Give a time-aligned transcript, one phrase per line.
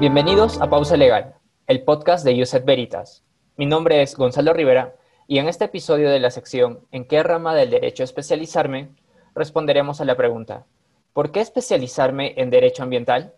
[0.00, 1.34] Bienvenidos a Pausa Legal,
[1.66, 3.22] el podcast de Yuset Veritas.
[3.58, 4.94] Mi nombre es Gonzalo Rivera
[5.26, 8.88] y en este episodio de la sección ¿En qué rama del derecho especializarme?
[9.34, 10.64] responderemos a la pregunta
[11.12, 13.34] ¿Por qué especializarme en derecho ambiental?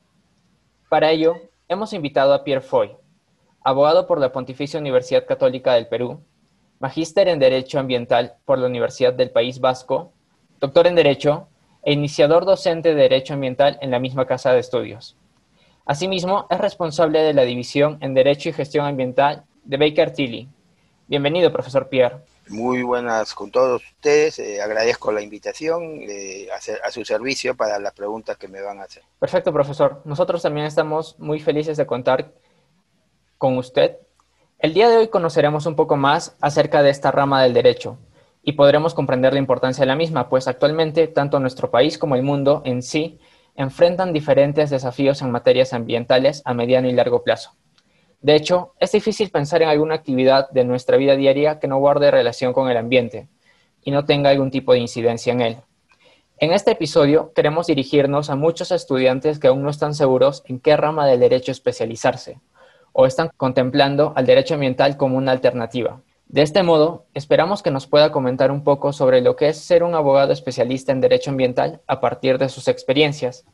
[0.89, 1.35] Para ello,
[1.67, 2.93] hemos invitado a Pierre Foy,
[3.65, 6.21] abogado por la Pontificia Universidad Católica del Perú,
[6.79, 10.13] magíster en Derecho Ambiental por la Universidad del País Vasco,
[10.61, 11.49] doctor en Derecho
[11.83, 15.17] e iniciador docente de Derecho Ambiental en la misma casa de estudios.
[15.85, 20.49] Asimismo, es responsable de la División en Derecho y Gestión Ambiental de Baker Tilly.
[21.09, 22.19] Bienvenido, profesor Pierre.
[22.49, 24.39] Muy buenas con todos ustedes.
[24.39, 28.79] Eh, agradezco la invitación eh, a, a, su servicio para las preguntas que me van
[28.79, 29.03] a hacer.
[29.19, 30.03] Perfecto, profesor.
[30.05, 32.33] Nosotros también estamos muy felices de contar
[33.37, 33.97] con usted.
[34.61, 37.99] El día de hoy conoceremos un poco más acerca de esta rama del derecho
[38.45, 42.23] y podremos comprender la importancia de la misma, pues actualmente tanto nuestro país como el
[42.23, 43.19] mundo en sí
[43.57, 47.53] enfrentan diferentes desafíos en materias ambientales a mediano y largo plazo.
[48.21, 52.11] De hecho, es difícil pensar en alguna actividad de nuestra vida diaria que no guarde
[52.11, 53.29] relación con el ambiente
[53.83, 55.57] y no tenga algún tipo de incidencia en él.
[56.39, 60.77] En este episodio queremos dirigirnos a muchos estudiantes que aún no están seguros en qué
[60.77, 62.41] rama del derecho especializarse
[62.93, 66.01] o están contemplando al derecho ambiental como una alternativa.
[66.33, 69.83] De este modo, esperamos que nos pueda comentar un poco sobre lo que es ser
[69.83, 73.45] un abogado especialista en derecho ambiental a partir de sus experiencias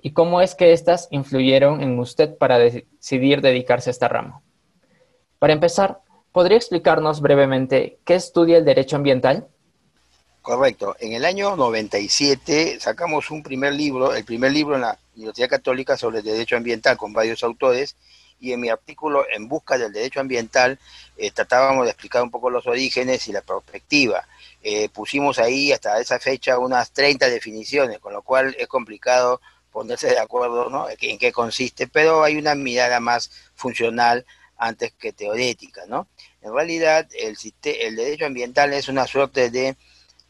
[0.00, 4.40] y cómo es que éstas influyeron en usted para decidir dedicarse a esta rama.
[5.38, 6.00] Para empezar,
[6.32, 9.46] ¿podría explicarnos brevemente qué estudia el derecho ambiental?
[10.40, 10.96] Correcto.
[11.00, 15.98] En el año 97 sacamos un primer libro, el primer libro en la Universidad Católica
[15.98, 17.96] sobre el derecho ambiental con varios autores,
[18.44, 20.78] y en mi artículo En busca del derecho ambiental
[21.16, 24.26] eh, tratábamos de explicar un poco los orígenes y la perspectiva.
[24.62, 29.40] Eh, pusimos ahí hasta esa fecha unas 30 definiciones, con lo cual es complicado
[29.72, 30.86] ponerse de acuerdo ¿no?
[30.88, 34.24] en qué consiste, pero hay una mirada más funcional
[34.56, 35.82] antes que teorética.
[35.86, 36.06] ¿no?
[36.42, 39.76] En realidad, el, el derecho ambiental es una suerte de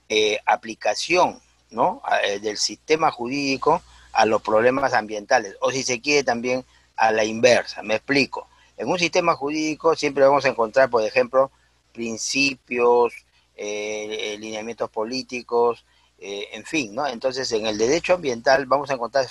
[0.09, 1.41] eh, aplicación
[1.71, 2.03] ¿no?
[2.23, 6.65] Eh, del sistema jurídico a los problemas ambientales, o si se quiere también
[6.97, 7.83] a la inversa.
[7.83, 8.49] Me explico.
[8.77, 11.51] En un sistema jurídico siempre vamos a encontrar, por ejemplo,
[11.93, 13.13] principios,
[13.57, 15.85] eh, lineamientos políticos,
[16.19, 17.07] eh, en fin, ¿no?
[17.07, 19.27] Entonces, en el derecho ambiental vamos a encontrar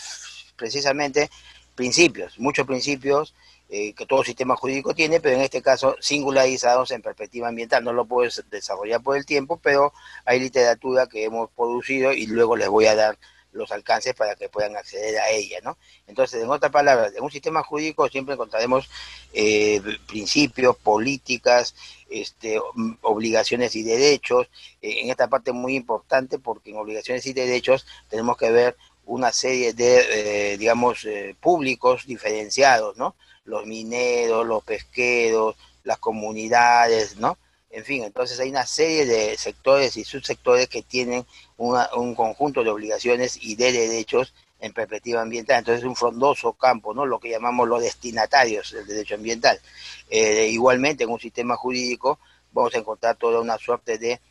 [0.56, 1.30] precisamente
[1.76, 3.34] principios, muchos principios
[3.70, 7.84] eh, que todo sistema jurídico tiene, pero en este caso singularizados en perspectiva ambiental.
[7.84, 9.94] No lo puedes desarrollar por el tiempo, pero
[10.26, 13.18] hay literatura que hemos producido y luego les voy a dar
[13.54, 15.78] los alcances para que puedan acceder a ella, ¿no?
[16.08, 18.90] Entonces, en otras palabras, en un sistema jurídico siempre encontraremos
[19.34, 21.76] eh, principios, políticas,
[22.10, 22.60] este,
[23.02, 24.50] obligaciones y derechos.
[24.82, 28.76] Eh, en esta parte muy importante porque en obligaciones y derechos tenemos que ver
[29.06, 31.06] una serie de, eh, digamos,
[31.40, 33.16] públicos diferenciados, ¿no?
[33.46, 37.38] Los mineros, los pesqueros, las comunidades, ¿no?
[37.76, 41.26] En fin, entonces hay una serie de sectores y subsectores que tienen
[41.58, 45.58] un conjunto de obligaciones y de derechos en perspectiva ambiental.
[45.58, 47.08] Entonces es un frondoso campo, ¿no?
[47.08, 49.60] Lo que llamamos los destinatarios del derecho ambiental.
[50.08, 52.20] Eh, igualmente en un sistema jurídico
[52.52, 54.22] vamos a encontrar toda una suerte de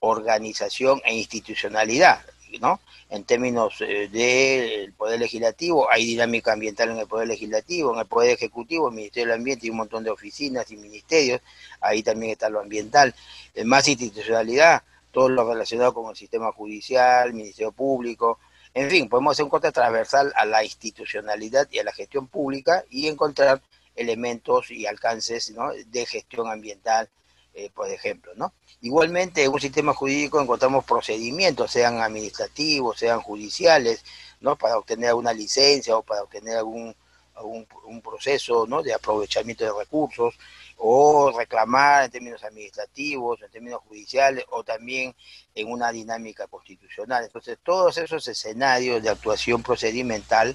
[0.00, 2.26] organización e institucionalidad,
[3.08, 8.06] En términos eh, del poder legislativo, hay dinámica ambiental en el poder legislativo, en el
[8.06, 11.40] poder ejecutivo, el Ministerio del Ambiente y un montón de oficinas y ministerios,
[11.80, 13.14] ahí también está lo ambiental.
[13.54, 18.38] En más institucionalidad, todo lo relacionado con el sistema judicial, Ministerio Público,
[18.76, 22.84] en fin, podemos hacer un corte transversal a la institucionalidad y a la gestión pública
[22.90, 23.62] y encontrar
[23.94, 25.54] elementos y alcances
[25.86, 27.08] de gestión ambiental,
[27.58, 28.32] eh, por ejemplo.
[28.36, 28.52] ¿no?
[28.82, 34.04] Igualmente, en un sistema jurídico encontramos procedimientos, sean administrativos, sean judiciales,
[34.40, 34.56] ¿no?
[34.56, 36.94] para obtener alguna licencia o para obtener algún,
[37.34, 37.66] algún
[38.02, 38.82] proceso ¿no?
[38.82, 40.34] de aprovechamiento de recursos
[40.76, 45.16] o reclamar en términos administrativos, en términos judiciales o también
[45.54, 47.24] en una dinámica constitucional.
[47.24, 50.54] Entonces, todos esos escenarios de actuación procedimental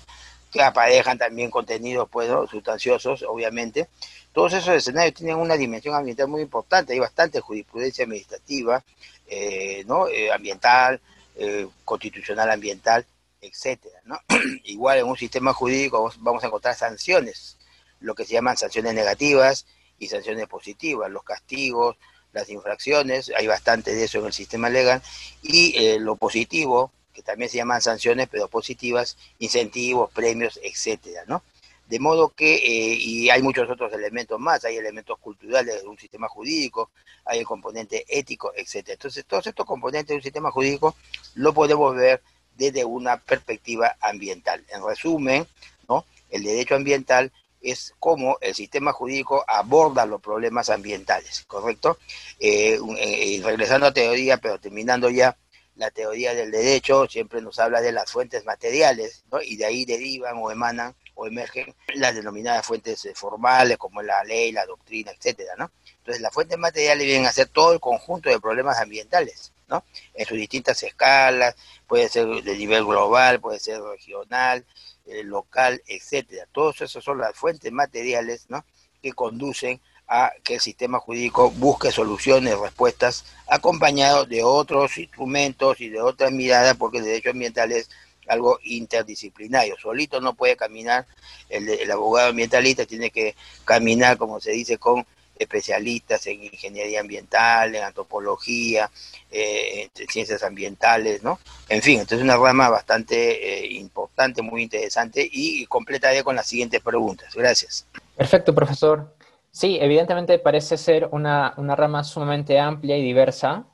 [0.51, 3.88] que aparejan también contenidos pues, sustanciosos, obviamente,
[4.33, 6.94] todos esos escenarios tienen una dimensión ambiental muy importante.
[6.94, 8.83] Hay bastante jurisprudencia administrativa,
[9.27, 10.07] eh, ¿no?
[10.07, 11.00] Eh, ambiental,
[11.36, 13.06] eh, constitucional ambiental,
[13.42, 14.19] etcétera, ¿no?
[14.65, 17.57] Igual en un sistema jurídico vamos a encontrar sanciones,
[18.00, 19.65] lo que se llaman sanciones negativas,
[20.01, 21.95] y sanciones positivas, los castigos,
[22.33, 25.01] las infracciones, hay bastante de eso en el sistema legal,
[25.44, 31.44] y eh, lo positivo, que también se llaman sanciones, pero positivas, incentivos, premios, etcétera, ¿no?
[31.88, 35.98] De modo que, eh, y hay muchos otros elementos más, hay elementos culturales de un
[35.98, 36.90] sistema jurídico,
[37.25, 38.94] hay el componente ético, etcétera.
[38.94, 40.96] Entonces, todos estos componentes de un sistema jurídico
[41.36, 42.22] lo podemos ver
[42.56, 44.63] desde una perspectiva ambiental.
[44.69, 45.46] En resumen,
[45.90, 46.06] ¿no?
[46.30, 47.31] el derecho ambiental
[47.62, 51.98] es cómo el sistema jurídico aborda los problemas ambientales, ¿correcto?
[52.40, 55.38] Eh, eh, regresando a teoría, pero terminando ya,
[55.76, 59.42] la teoría del derecho siempre nos habla de las fuentes materiales, ¿no?
[59.42, 64.24] Y de ahí derivan o emanan o emergen las denominadas fuentes eh, formales, como la
[64.24, 65.72] ley, la doctrina, etcétera, ¿no?
[65.98, 69.84] Entonces, las fuentes materiales vienen a ser todo el conjunto de problemas ambientales, ¿no?
[70.14, 71.56] En sus distintas escalas,
[71.88, 74.66] puede ser de nivel global, puede ser regional,
[75.06, 76.48] eh, local, etcétera.
[76.52, 78.66] Todos esos son las fuentes materiales, ¿no?
[79.02, 79.82] Que conducen
[80.13, 86.34] a que el sistema jurídico busque soluciones, respuestas, acompañado de otros instrumentos y de otras
[86.34, 87.90] miradas, porque el derecho ambiental es
[88.28, 89.78] algo interdisciplinario.
[89.81, 91.08] Solito no puede caminar,
[91.48, 95.06] el, el abogado ambientalista tiene que caminar, como se dice, con
[95.40, 98.92] especialistas en ingeniería ambiental, en antropología,
[99.31, 101.40] eh, en ciencias ambientales, ¿no?
[101.69, 106.48] En fin, entonces es una rama bastante eh, importante, muy interesante y completaré con las
[106.48, 107.34] siguientes preguntas.
[107.34, 107.86] Gracias.
[108.18, 109.21] Perfecto, profesor.
[109.51, 113.65] Sí, evidentemente parece ser una, una rama sumamente amplia y diversa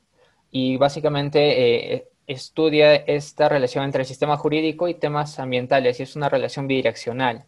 [0.52, 6.16] y básicamente eh, estudia esta relación entre el sistema jurídico y temas ambientales y es
[6.16, 7.46] una relación bidireccional.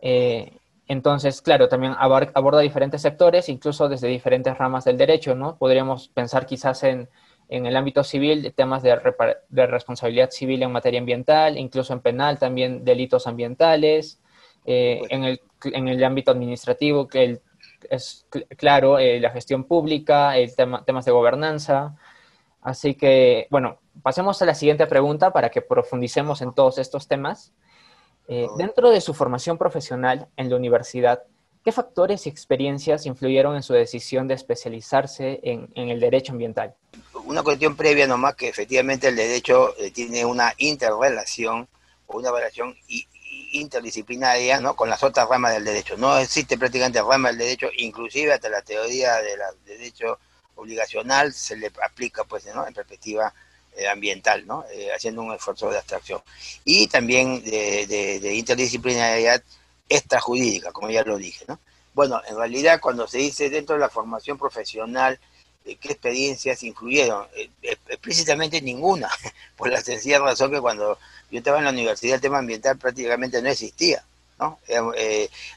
[0.00, 0.52] Eh,
[0.88, 5.56] entonces, claro, también aborda diferentes sectores, incluso desde diferentes ramas del derecho, ¿no?
[5.58, 7.08] Podríamos pensar quizás en,
[7.48, 8.98] en el ámbito civil temas de,
[9.48, 14.20] de, responsabilidad civil en materia ambiental, incluso en penal también delitos ambientales,
[14.66, 17.40] eh, en, el, en, el, ámbito administrativo, que
[17.90, 18.26] es
[18.56, 21.96] claro, eh, la gestión pública, el tema, temas de gobernanza.
[22.62, 27.52] Así que, bueno, pasemos a la siguiente pregunta para que profundicemos en todos estos temas.
[28.28, 31.22] Eh, dentro de su formación profesional en la universidad,
[31.64, 36.74] ¿qué factores y experiencias influyeron en su decisión de especializarse en, el derecho ambiental?
[37.24, 41.68] Una cuestión previa nomás que efectivamente el derecho eh, tiene una interrelación
[42.08, 42.74] o una relación
[43.52, 44.76] interdisciplinaria ¿no?
[44.76, 45.96] con las otras ramas del derecho.
[45.96, 50.18] No existe prácticamente rama del derecho, inclusive hasta la teoría del derecho
[50.56, 52.66] obligacional se le aplica pues ¿no?
[52.66, 53.32] en perspectiva
[53.76, 54.64] eh, ambiental, ¿no?
[54.72, 56.22] Eh, haciendo un esfuerzo de abstracción.
[56.64, 59.42] Y también de, de, interdisciplinariedad
[59.86, 61.44] extrajurídica, como ya lo dije.
[61.46, 61.60] ¿no?
[61.92, 65.20] Bueno, en realidad cuando se dice dentro de la formación profesional,
[65.74, 67.26] ¿qué experiencias influyeron?
[67.88, 69.10] explícitamente ninguna,
[69.56, 70.98] por la sencilla razón que cuando
[71.30, 74.04] yo estaba en la universidad el tema ambiental prácticamente no existía.
[74.38, 74.58] ¿no?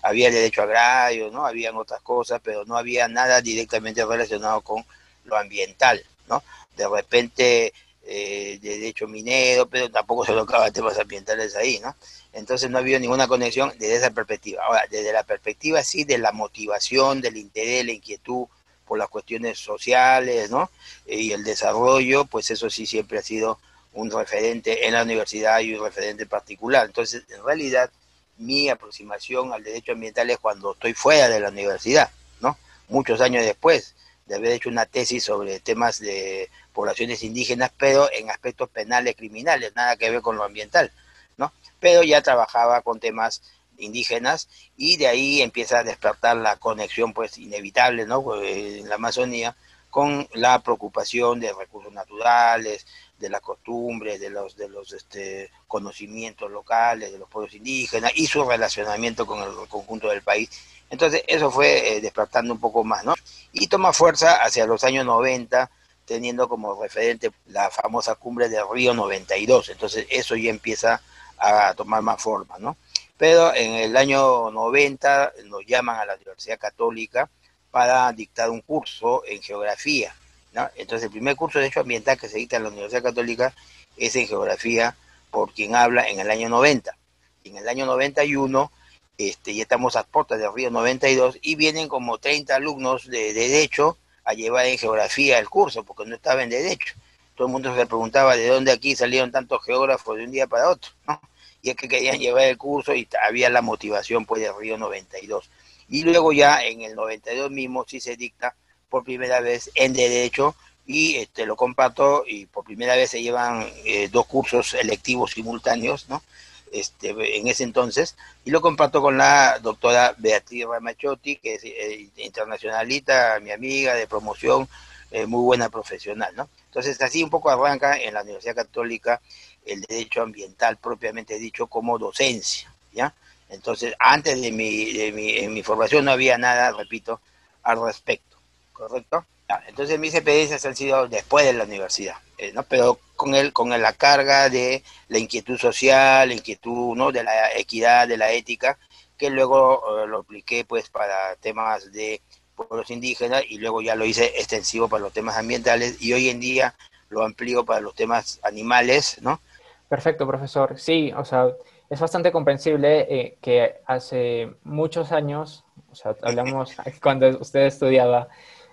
[0.03, 1.45] había el derecho agrario, ¿no?
[1.45, 4.85] Habían otras cosas, pero no había nada directamente relacionado con
[5.25, 6.41] lo ambiental, ¿no?
[6.77, 7.73] De repente
[8.11, 11.95] eh, de derecho minero, pero tampoco se tocaba temas ambientales ahí, ¿no?
[12.33, 14.63] Entonces no ha habido ninguna conexión desde esa perspectiva.
[14.65, 18.47] Ahora, desde la perspectiva sí de la motivación, del interés, la inquietud
[18.89, 20.71] por las cuestiones sociales, ¿no?
[21.05, 23.59] Y el desarrollo, pues eso sí siempre ha sido
[23.93, 26.87] un referente en la universidad y un referente particular.
[26.87, 27.91] Entonces, en realidad,
[28.37, 32.09] mi aproximación al derecho ambiental es cuando estoy fuera de la universidad,
[32.41, 32.57] ¿no?
[32.87, 33.93] Muchos años después
[34.25, 39.71] de haber hecho una tesis sobre temas de poblaciones indígenas, pero en aspectos penales, criminales,
[39.75, 40.91] nada que ver con lo ambiental,
[41.37, 41.53] ¿no?
[41.79, 43.43] Pero ya trabajaba con temas
[43.79, 44.47] indígenas
[44.77, 48.23] y de ahí empieza a despertar la conexión pues inevitable, ¿no?
[48.23, 49.55] Pues, en la Amazonía
[49.89, 52.85] con la preocupación de recursos naturales,
[53.17, 58.27] de las costumbres, de los de los este, conocimientos locales, de los pueblos indígenas y
[58.27, 60.49] su relacionamiento con el conjunto del país.
[60.89, 63.13] Entonces eso fue eh, despertando un poco más, ¿no?
[63.51, 65.69] Y toma fuerza hacia los años 90
[66.05, 69.69] teniendo como referente la famosa cumbre del Río 92.
[69.69, 71.01] Entonces eso ya empieza
[71.37, 72.77] a tomar más forma, ¿no?
[73.19, 77.29] Pero en el año 90 nos llaman a la Universidad Católica
[77.69, 80.15] para dictar un curso en geografía,
[80.53, 80.69] ¿no?
[80.77, 83.53] Entonces el primer curso de hecho ambiental que se dicta en la Universidad Católica
[83.97, 84.95] es en geografía
[85.31, 86.95] por quien habla en el año 90.
[87.43, 88.71] Y en el año 91
[89.17, 93.49] este, ya estamos a puertas del Río 92 y vienen como 30 alumnos de, de
[93.49, 96.93] Derecho a llevar en geografía el curso, porque no estaba en derecho.
[97.35, 100.69] Todo el mundo se preguntaba de dónde aquí salieron tantos geógrafos de un día para
[100.69, 101.19] otro, ¿no?
[101.61, 105.49] Y es que querían llevar el curso y había la motivación pues de Río 92.
[105.89, 108.55] Y luego ya en el 92 mismo sí se dicta
[108.89, 113.67] por primera vez en derecho y este, lo comparto y por primera vez se llevan
[113.85, 116.23] eh, dos cursos electivos simultáneos, ¿no?
[116.71, 122.09] Este, en ese entonces, y lo comparto con la doctora Beatriz Ramachotti, que es eh,
[122.17, 124.67] internacionalista, mi amiga de promoción,
[125.11, 126.49] eh, muy buena profesional, ¿no?
[126.65, 129.19] Entonces, así un poco arranca en la Universidad Católica
[129.65, 133.13] el derecho ambiental propiamente dicho como docencia, ¿ya?
[133.49, 137.19] Entonces, antes de mi, de mi, en mi formación no había nada, repito,
[137.63, 138.37] al respecto,
[138.73, 139.25] ¿correcto?
[139.67, 142.63] Entonces mis experiencias han sido después de la universidad, eh, ¿no?
[142.63, 147.11] Pero con el, con la carga de la inquietud social, la inquietud, ¿no?
[147.11, 148.77] De la equidad, de la ética,
[149.17, 152.21] que luego eh, lo apliqué pues para temas de
[152.55, 156.39] pueblos indígenas y luego ya lo hice extensivo para los temas ambientales y hoy en
[156.39, 156.75] día
[157.09, 159.41] lo amplío para los temas animales, ¿no?
[159.89, 160.77] Perfecto, profesor.
[160.77, 161.47] Sí, o sea,
[161.89, 168.29] es bastante comprensible eh, que hace muchos años, o sea, hablamos cuando usted estudiaba,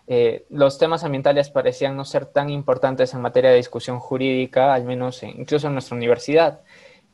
[0.06, 4.85] eh, los temas ambientales parecían no ser tan importantes en materia de discusión jurídica, al
[4.85, 6.61] menos incluso en nuestra universidad,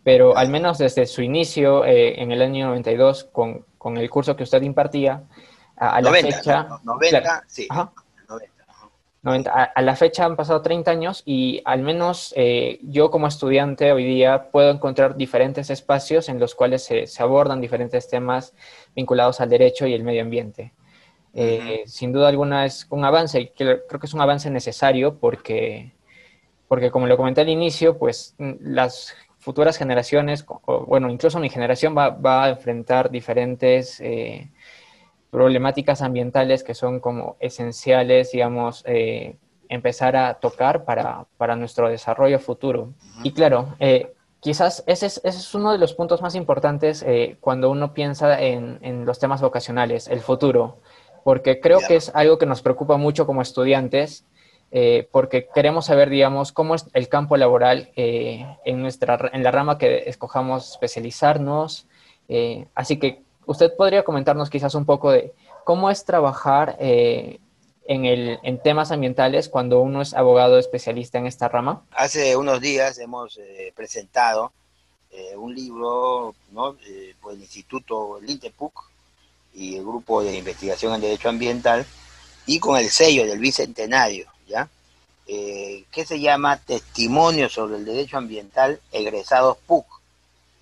[0.03, 4.35] pero al menos desde su inicio eh, en el año 92 con, con, el curso
[4.35, 5.23] que usted impartía,
[5.77, 6.69] a, la fecha...
[6.83, 7.69] 90, sí.
[9.25, 14.05] A, la fecha han pasado 30 años y al menos eh, yo como estudiante hoy
[14.05, 18.53] día puedo encontrar diferentes espacios en los cuales se, se abordan diferentes temas
[18.97, 20.73] vinculados al derecho y el medio ambiente.
[21.35, 25.93] Eh, sin duda alguna es un avance y creo que es un avance necesario porque,
[26.67, 30.45] porque como lo comenté al inicio, pues mm, las futuras generaciones,
[30.87, 34.51] bueno, incluso mi generación va, va a enfrentar diferentes eh,
[35.33, 39.35] problemáticas ambientales que son como esenciales, digamos, eh,
[39.69, 42.93] empezar a tocar para, para, nuestro desarrollo futuro.
[43.25, 43.75] Y claro,
[44.39, 47.05] quizás ese es, ese es, uno de los puntos más importantes
[47.41, 50.77] cuando uno piensa en, en los temas vocacionales, el futuro
[51.25, 54.27] porque creo que es algo que nos preocupa mucho como estudiantes,
[54.71, 59.51] eh, porque queremos saber, digamos, cómo es el campo laboral eh, en, nuestra, en la
[59.51, 61.87] rama que escojamos especializarnos.
[62.29, 65.33] Eh, así que usted podría comentarnos quizás un poco de
[65.65, 67.39] cómo es trabajar en,
[67.87, 71.83] el, en temas ambientales cuando uno es abogado especialista en esta rama.
[71.93, 73.39] Hace unos días hemos
[73.75, 74.53] presentado
[75.37, 76.77] un libro ¿no?
[77.21, 78.93] por el Instituto Lintepuc,
[79.55, 81.87] y el grupo de investigación en derecho ambiental
[82.47, 84.69] y con el sello del bicentenario, ¿ya?
[85.27, 89.87] Eh, que se llama Testimonio sobre el Derecho Ambiental Egresados PUC.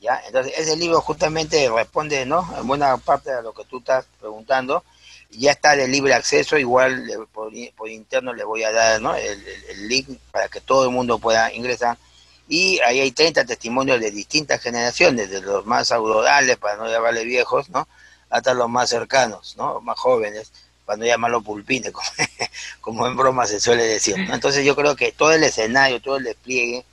[0.00, 0.21] ¿Ya?
[0.26, 2.49] Entonces, ese libro justamente responde ¿no?
[2.59, 4.85] en buena parte de lo que tú estás preguntando.
[5.30, 7.52] Ya está de libre acceso, igual por,
[7.88, 9.14] interno le voy a dar ¿no?
[9.14, 11.97] el, el, link para que todo el mundo pueda ingresar.
[12.49, 17.25] Y ahí hay 30 testimonios de distintas generaciones, de los más audorales, para no llamarle
[17.25, 17.87] viejos, ¿no?
[18.30, 19.80] hasta los más cercanos, ¿no?
[19.80, 20.50] más jóvenes,
[20.85, 21.92] cuando llaman pulpines,
[22.80, 24.16] como, como, en broma se suele decir.
[24.19, 26.85] Entonces yo creo que todo el escenario, todo el despliegue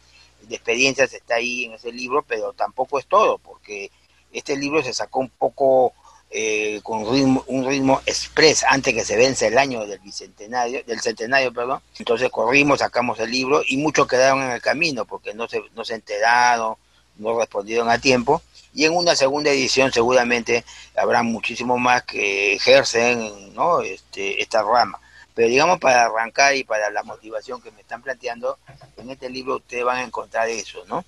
[0.47, 3.91] de experiencias está ahí en ese libro, pero tampoco es todo, porque
[4.31, 5.93] este libro se sacó un poco
[6.29, 10.99] eh, con ritmo, un ritmo express antes que se vence el año del bicentenario, del
[10.99, 11.81] centenario, perdón.
[11.97, 15.85] Entonces corrimos, sacamos el libro y muchos quedaron en el camino porque no se, no
[15.85, 16.75] se enteraron,
[17.17, 18.41] no respondieron a tiempo
[18.73, 20.63] y en una segunda edición seguramente
[20.95, 23.81] habrá muchísimo más que ejercen ¿no?
[23.81, 24.99] este, esta rama.
[25.37, 28.57] Pero digamos para arrancar y para la motivación que me están planteando,
[28.97, 31.05] en este libro ustedes van a encontrar eso, ¿no?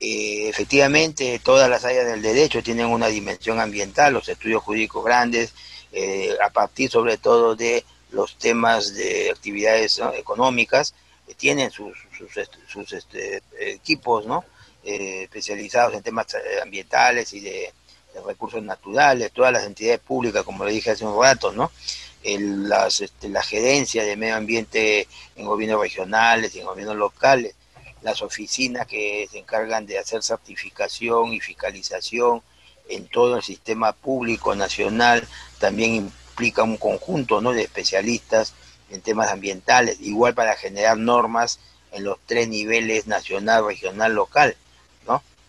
[0.00, 5.54] Eh, efectivamente, todas las áreas del derecho tienen una dimensión ambiental, los estudios jurídicos grandes,
[5.92, 10.92] eh, a partir sobre todo de los temas de actividades económicas,
[11.28, 11.96] eh, tienen sus,
[12.66, 14.44] sus, este, equipos, ¿no?
[14.82, 16.26] Especializados en temas
[16.60, 17.72] ambientales y de,
[18.26, 21.70] recursos naturales, todas las entidades públicas, como le dije hace un rato, ¿no?
[22.24, 27.54] Las, este, la gerencia de medio ambiente en gobiernos regionales y en gobiernos locales,
[28.02, 32.42] las oficinas que se encargan de hacer certificación y fiscalización
[32.88, 35.26] en todo el sistema público nacional,
[35.58, 37.52] también implica un conjunto ¿no?
[37.52, 38.54] de especialistas
[38.90, 41.60] en temas ambientales, igual para generar normas
[41.92, 44.56] en los tres niveles nacional, regional, local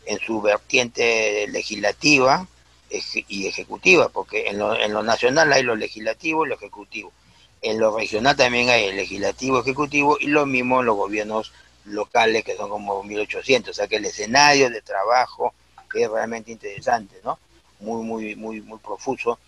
[0.09, 2.47] en su vertiente legislativa
[2.89, 7.11] y ejecutiva, porque en lo, en lo nacional hay lo legislativo y lo ejecutivo.
[7.61, 11.51] En lo regional también hay el legislativo, ejecutivo y lo mismo en los gobiernos
[11.85, 13.71] locales, que son como 1800.
[13.71, 15.53] O sea que el escenario de trabajo
[15.93, 17.37] es realmente interesante, ¿no?
[17.79, 19.39] Muy, muy, muy, muy profuso.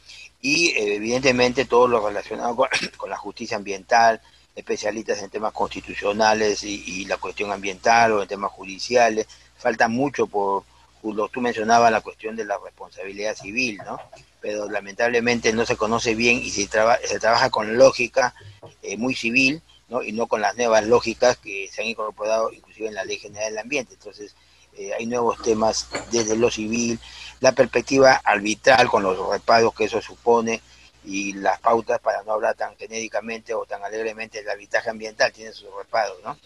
[0.41, 2.69] Y evidentemente todo lo relacionado con,
[3.09, 4.21] la justicia ambiental,
[4.55, 10.27] especialistas en temas constitucionales y, y, la cuestión ambiental o en temas judiciales, falta mucho
[10.27, 10.63] por,
[11.01, 13.99] tú mencionabas la cuestión de la responsabilidad civil, ¿no?
[14.39, 18.33] Pero lamentablemente no se conoce bien y se, se trabaja con lógica
[18.81, 20.03] eh, muy civil, ¿no?
[20.03, 23.49] Y no con las nuevas lógicas que se han incorporado inclusive en la Ley General
[23.49, 23.93] del Ambiente.
[23.93, 24.35] Entonces,
[24.77, 26.99] eh, hay nuevos temas desde lo civil,
[27.39, 30.61] la perspectiva arbitral con los reparos que eso supone
[31.03, 35.51] y las pautas para no hablar tan genéricamente o tan alegremente del arbitraje ambiental, tiene
[35.51, 36.37] sus reparos, ¿no?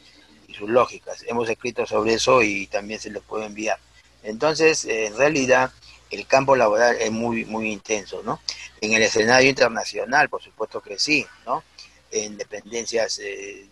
[0.56, 1.24] sus lógicas.
[1.28, 3.78] Hemos escrito sobre eso y también se les puede enviar.
[4.26, 5.72] Entonces, en realidad,
[6.10, 8.40] el campo laboral es muy, muy intenso, ¿no?
[8.82, 11.64] En el escenario internacional, por supuesto que sí, ¿no?
[12.12, 13.68] en dependencias eh,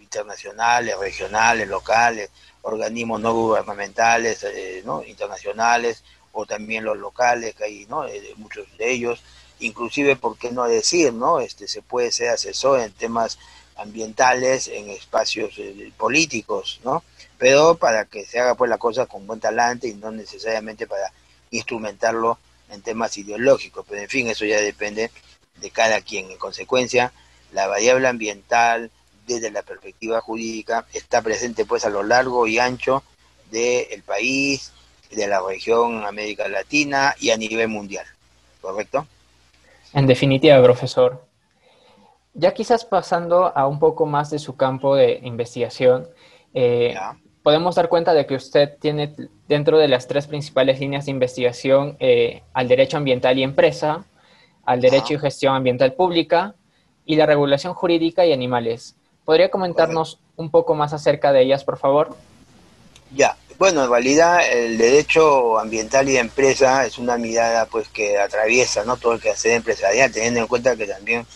[0.00, 2.30] internacionales, regionales, locales,
[2.62, 5.02] organismos no gubernamentales, eh, ¿no?
[5.04, 6.02] internacionales,
[6.32, 8.06] o también los locales, que hay ¿no?
[8.36, 9.22] muchos de ellos,
[9.60, 11.40] inclusive, ¿por qué no decir, no?
[11.40, 13.38] Este, se puede ser asesor en temas
[13.76, 15.54] ambientales, en espacios
[15.96, 17.02] políticos, ¿no?
[17.38, 21.12] Pero para que se haga pues la cosa con buen talante y no necesariamente para
[21.50, 22.38] instrumentarlo
[22.70, 25.10] en temas ideológicos, pero en fin, eso ya depende
[25.56, 26.30] de cada quien.
[26.30, 27.12] En consecuencia,
[27.52, 28.90] la variable ambiental
[29.26, 33.02] desde la perspectiva jurídica está presente pues a lo largo y ancho
[33.50, 34.72] del país,
[35.10, 38.06] de la región América Latina y a nivel mundial,
[38.60, 39.06] ¿correcto?
[39.94, 41.24] En definitiva, profesor.
[42.34, 46.08] Ya quizás pasando a un poco más de su campo de investigación,
[46.54, 46.94] eh,
[47.48, 49.14] podemos dar cuenta de que usted tiene
[49.48, 54.04] dentro de las tres principales líneas de investigación eh, al derecho ambiental y empresa,
[54.66, 56.56] al derecho y gestión ambiental pública
[57.06, 58.96] y la regulación jurídica y animales.
[59.24, 62.14] ¿Podría comentarnos un poco más acerca de ellas, por favor?
[63.16, 68.18] Ya, bueno, en realidad el derecho ambiental y de empresa es una mirada pues que
[68.18, 71.26] atraviesa no todo el que hace empresarial, teniendo en cuenta que también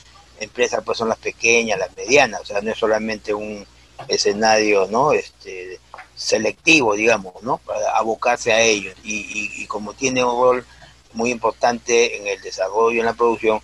[0.40, 3.64] empresas pues son las pequeñas, las medianas, o sea, no es solamente un
[4.09, 5.78] escenario no este
[6.23, 10.67] selectivo digamos no para abocarse a ellos y, como tiene un rol
[11.14, 13.61] muy importante en el desarrollo y en la producción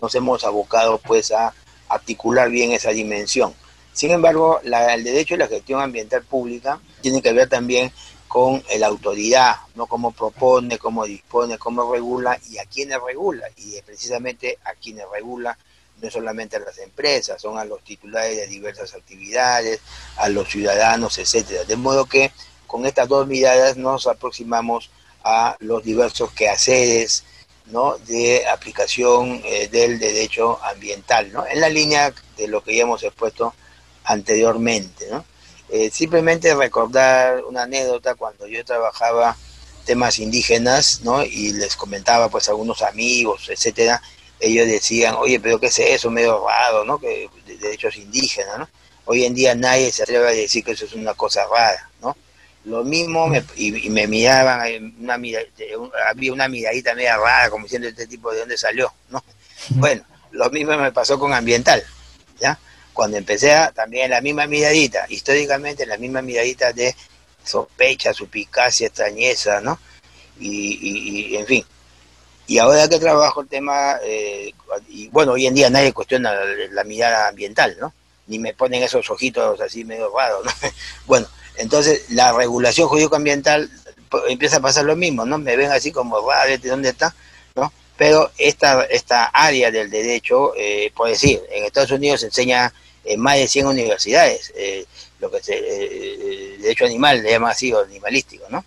[0.00, 1.54] nos hemos abocado pues a
[1.88, 3.54] articular bien esa dimensión
[3.92, 7.92] sin embargo el derecho y la gestión ambiental pública tiene que ver también
[8.32, 9.86] con la autoridad, ¿no?
[9.86, 13.46] Cómo propone, cómo dispone, cómo regula y a quiénes regula.
[13.58, 15.58] Y precisamente a quienes regula
[16.02, 19.80] no solamente a las empresas, son a los titulares de diversas actividades,
[20.16, 21.64] a los ciudadanos, etcétera.
[21.64, 22.32] De modo que
[22.66, 24.90] con estas dos miradas nos aproximamos
[25.22, 27.24] a los diversos quehaceres
[27.66, 27.96] ¿no?
[27.98, 31.46] de aplicación eh, del derecho ambiental, ¿no?
[31.46, 33.54] en la línea de lo que ya hemos expuesto
[34.04, 35.06] anteriormente.
[35.08, 35.24] ¿no?
[35.68, 39.36] Eh, simplemente recordar una anécdota cuando yo trabajaba
[39.84, 41.22] temas indígenas ¿no?
[41.22, 44.02] y les comentaba pues a algunos amigos, etcétera,
[44.42, 46.10] ellos decían, oye, pero ¿qué es eso?
[46.10, 46.98] Medio raro, ¿no?
[46.98, 48.68] Que de derechos indígenas, ¿no?
[49.04, 52.16] Hoy en día nadie se atreve a decir que eso es una cosa rara, ¿no?
[52.64, 55.14] Lo mismo, me, y, me miraban, una
[56.08, 59.24] había una miradita media rara, como diciendo este tipo de dónde salió, ¿no?
[59.70, 61.82] Bueno, lo mismo me pasó con ambiental,
[62.40, 62.58] ¿ya?
[62.92, 66.94] Cuando empecé a, también la misma miradita, históricamente la misma miradita de
[67.44, 69.78] sospecha, suspicacia, extrañeza, ¿no?
[70.38, 71.64] Y, y, en fin,
[72.52, 74.52] y ahora que trabajo el tema, eh,
[74.90, 76.34] y bueno, hoy en día nadie cuestiona
[76.70, 77.94] la, mirada ambiental, ¿no?
[78.26, 80.52] Ni me ponen esos ojitos así medio raros, ¿no?
[81.06, 83.70] bueno, entonces la regulación jurídico-ambiental
[84.28, 85.38] empieza a pasar lo mismo, ¿no?
[85.38, 87.14] Me ven así como, ¿de dónde está?
[87.56, 87.72] ¿No?
[87.96, 92.70] Pero esta, esta área del derecho, eh, por decir, en Estados Unidos se enseña
[93.06, 94.84] en más de 100 universidades, eh,
[95.20, 98.62] lo que se, eh, derecho animal, le llama así, o animalístico, ¿no?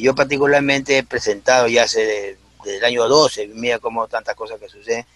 [0.00, 2.36] yo particularmente he presentado ya hace
[2.68, 5.06] desde el año 12, mira cómo tantas cosas que suceden,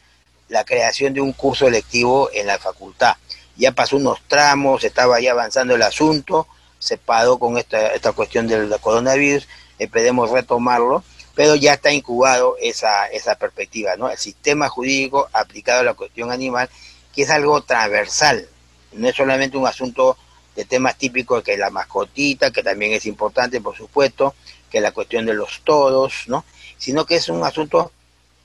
[0.49, 3.17] la creación de un curso electivo en la facultad.
[3.57, 6.47] Ya pasó unos tramos, estaba ya avanzando el asunto,
[6.79, 9.47] se paró con esta, esta cuestión del coronavirus,
[9.79, 14.11] esperemos retomarlo, pero ya está incubado esa, esa perspectiva, ¿no?
[14.11, 16.69] El sistema jurídico aplicado a la cuestión animal,
[17.15, 18.49] que es algo transversal,
[18.93, 20.17] no es solamente un asunto
[20.57, 24.35] de temas típicos que la mascotita, que también es importante, por supuesto,
[24.71, 26.45] que la cuestión de los todos, ¿no?
[26.83, 27.93] Sino que es un asunto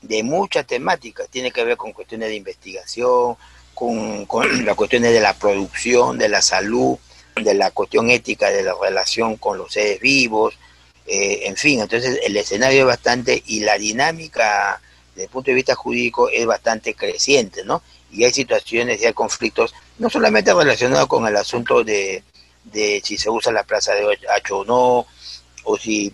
[0.00, 3.36] de muchas temáticas, tiene que ver con cuestiones de investigación,
[3.74, 4.28] con,
[4.64, 6.96] las cuestiones de la producción, de la salud,
[7.34, 10.56] de la cuestión ética de la relación con los seres vivos,
[11.04, 14.80] eh, en fin, entonces el escenario es bastante y la dinámica
[15.16, 17.82] desde el punto de vista jurídico es bastante creciente, ¿no?
[18.12, 22.22] Y hay situaciones y hay conflictos, no solamente relacionados con el asunto de,
[22.62, 25.06] de si se usa la plaza de Hacho o no,
[25.64, 26.12] o si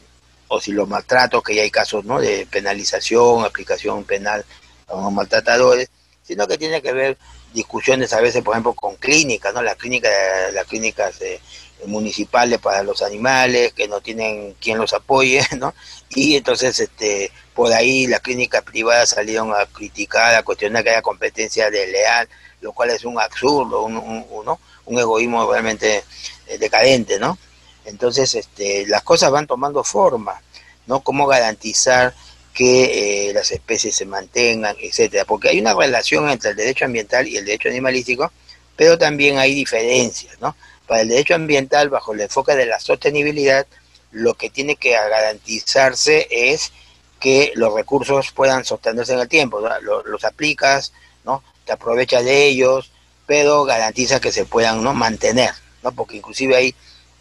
[0.55, 2.21] o si los maltratos, que ya hay casos ¿no?
[2.21, 4.45] de penalización, aplicación penal
[4.89, 5.91] a los maltratadores,
[6.23, 7.19] sino que tiene que ver
[7.53, 9.63] discusiones a veces, por ejemplo, con clínicas, ¿no?
[9.63, 10.13] Las clínicas,
[10.53, 11.41] las clínicas eh,
[11.87, 15.75] municipales para los animales que no tienen quien los apoye, ¿no?
[16.11, 21.03] Y entonces, este, por ahí las clínicas privadas salieron a criticar, a cuestionar que haya
[21.03, 22.29] competencia desleal,
[22.61, 26.05] lo cual es un absurdo, un, un, un egoísmo realmente
[26.47, 27.39] eh, decadente, ¿no?
[27.85, 30.41] Entonces, este, las cosas van tomando forma,
[30.87, 31.01] ¿no?
[31.01, 32.15] Cómo garantizar
[32.53, 37.27] que eh, las especies se mantengan, etcétera, porque hay una relación entre el derecho ambiental
[37.27, 38.31] y el derecho animalístico,
[38.77, 40.57] pero también hay diferencias, ¿no?
[40.87, 43.67] Para el derecho ambiental, bajo el enfoque de la sostenibilidad,
[44.13, 46.73] lo que tiene que garantizarse es
[47.19, 50.93] que los recursos puedan sostenerse en el tiempo, los, los aplicas,
[51.25, 51.43] ¿no?
[51.65, 52.93] Te aprovechas de ellos,
[53.27, 54.95] pero garantiza que se puedan ¿no?
[54.95, 55.51] mantener,
[55.83, 55.93] ¿no?
[55.93, 56.75] porque inclusive hay,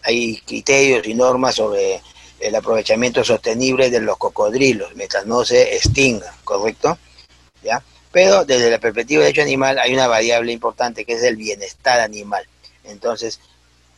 [0.03, 2.01] hay criterios y normas sobre
[2.43, 6.97] el aprovechamiento sostenible de los cocodrilos, mientras no se extingan, ¿correcto?
[7.63, 7.83] ¿Ya?
[8.11, 11.99] Pero desde la perspectiva del derecho animal hay una variable importante que es el bienestar
[11.99, 12.45] animal.
[12.83, 13.39] Entonces,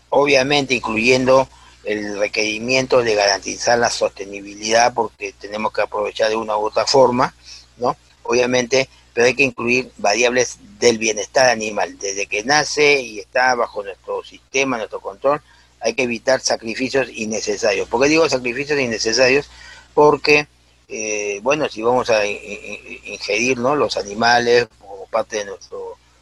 [0.10, 1.48] obviamente incluyendo
[1.84, 7.34] el requerimiento de garantizar la sostenibilidad porque tenemos que aprovechar de una u otra forma,
[7.78, 7.96] ¿no?
[8.24, 11.98] Obviamente, pero hay que incluir variables del bienestar animal.
[12.00, 15.42] Desde que nace y está bajo nuestro sistema, nuestro control,
[15.86, 17.88] hay que evitar sacrificios innecesarios.
[17.88, 19.48] ¿Por qué digo sacrificios innecesarios?
[19.93, 20.48] Porque,
[20.88, 23.76] eh, bueno, si vamos a ingerir ¿no?
[23.76, 25.82] los animales como parte de nuestras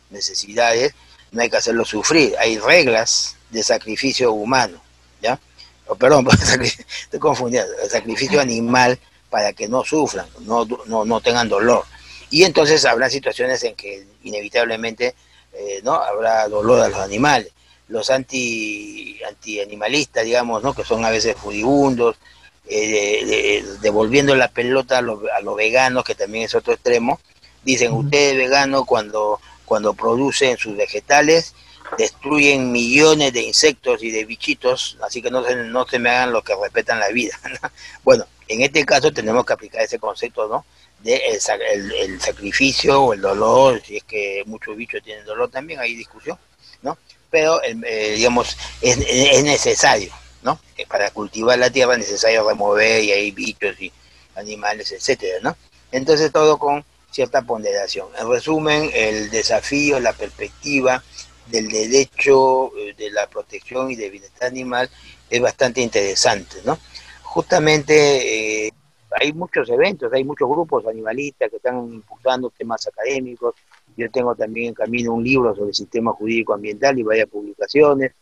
[0.09, 0.93] necesidades,
[1.31, 2.35] no hay que hacerlos sufrir.
[2.39, 4.81] Hay reglas de sacrificio humano,
[5.21, 5.39] ¿ya?
[5.87, 6.27] O, perdón,
[7.01, 8.99] estoy confundiendo, el sacrificio animal
[9.29, 11.85] para que no sufran, no, no, no tengan dolor.
[12.29, 15.15] Y entonces habrá situaciones en que inevitablemente
[15.53, 17.53] eh, no habrá dolor a los animales.
[17.87, 20.73] Los anti, anti-animalistas, digamos, ¿no?
[20.73, 22.17] que son a veces furibundos,
[22.65, 27.19] eh, devolviendo la pelota a los, a los, veganos, que también es otro extremo,
[27.63, 31.53] dicen, ustedes veganos cuando, cuando producen sus vegetales
[31.97, 36.33] destruyen millones de insectos y de bichitos, así que no se, no se me hagan
[36.33, 37.37] los que respetan la vida.
[38.03, 40.65] bueno, en este caso tenemos que aplicar ese concepto, ¿no?
[41.01, 45.95] De el, sacrificio o el dolor, si es que muchos bichos tienen dolor también, hay
[45.95, 46.37] discusión,
[46.81, 46.97] ¿no?
[47.33, 50.59] Pero, eh, digamos, es, es, necesario, ¿no?
[50.87, 53.91] Para cultivar la tierra es necesario remover y hay bichos y
[54.35, 55.57] animales, etcétera, ¿no?
[55.91, 58.09] Entonces todo con cierta ponderación.
[58.19, 61.03] En resumen, el desafío, la perspectiva,
[61.47, 64.87] del derecho eh, de la protección y del bienestar animal
[65.27, 66.77] es bastante interesante, ¿no?
[67.23, 68.71] Justamente eh,
[69.19, 73.55] hay muchos eventos, hay muchos grupos animalistas que están impulsando temas académicos.
[73.95, 78.13] Yo tengo también en camino un libro sobre el sistema jurídico ambiental y varias publicaciones.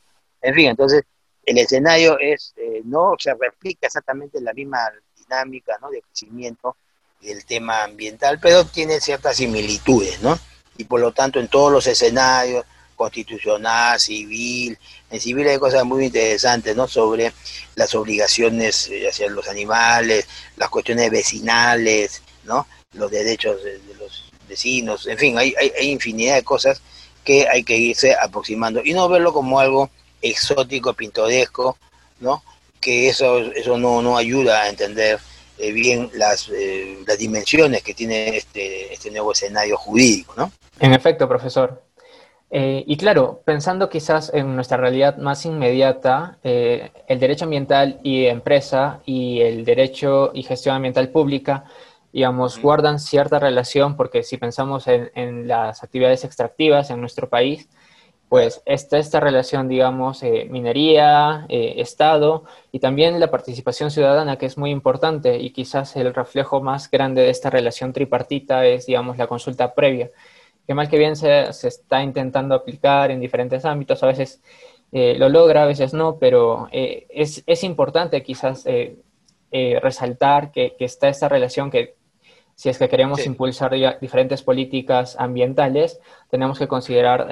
[0.42, 1.04] En fin, entonces
[1.46, 4.80] el escenario es, eh, no se replica exactamente la misma
[5.18, 5.90] dinámica ¿no?
[5.90, 6.76] de crecimiento
[7.22, 10.38] del tema ambiental, pero tiene ciertas similitudes, ¿no?
[10.78, 12.66] Y por lo tanto en todos los escenarios,
[13.02, 14.78] constitucional, civil.
[15.10, 16.88] En civil hay cosas muy interesantes, ¿no?
[16.88, 17.34] Sobre
[17.76, 22.68] las obligaciones eh, hacia los animales, las cuestiones vecinales, ¿no?
[22.94, 26.82] Los derechos de, los vecinos, en fin, hay, hay, infinidad de cosas
[27.24, 29.90] que hay que irse aproximando y no verlo como algo
[30.22, 31.78] exótico, pintoresco,
[32.20, 32.44] ¿no?
[32.80, 35.20] Que eso, eso no, no ayuda a entender
[35.58, 40.52] eh, bien las, eh, las dimensiones que tiene este, este nuevo escenario jurídico, ¿no?
[40.80, 41.82] En efecto, profesor.
[42.54, 48.26] Eh, y claro, pensando quizás en nuestra realidad más inmediata, eh, el derecho ambiental y
[48.26, 51.64] empresa y el derecho y gestión ambiental pública,
[52.14, 57.70] digamos, guardan cierta relación porque si pensamos en, las actividades extractivas en nuestro país,
[58.30, 64.58] pues está esta relación, digamos, eh, minería, Estado y también la participación ciudadana, que es
[64.58, 69.28] muy importante y quizás el reflejo más grande de esta relación tripartita es, digamos, la
[69.28, 70.12] consulta previa
[70.72, 74.42] que mal que bien se, está intentando aplicar en diferentes ámbitos, a veces
[74.92, 78.98] eh, lo logra, a veces no, pero eh, es, importante quizás eh,
[79.82, 81.96] resaltar que, está esta relación que
[82.62, 87.28] si es que queremos impulsar diferentes políticas ambientales, tenemos que considerar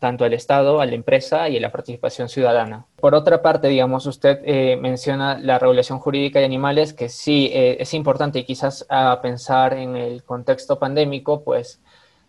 [0.00, 2.86] tanto al Estado, a la empresa y a la participación ciudadana.
[2.96, 4.40] Por otra parte, digamos, usted
[4.80, 9.94] menciona la regulación jurídica de animales, que sí es importante y quizás a pensar en
[9.94, 11.80] el contexto pandémico, pues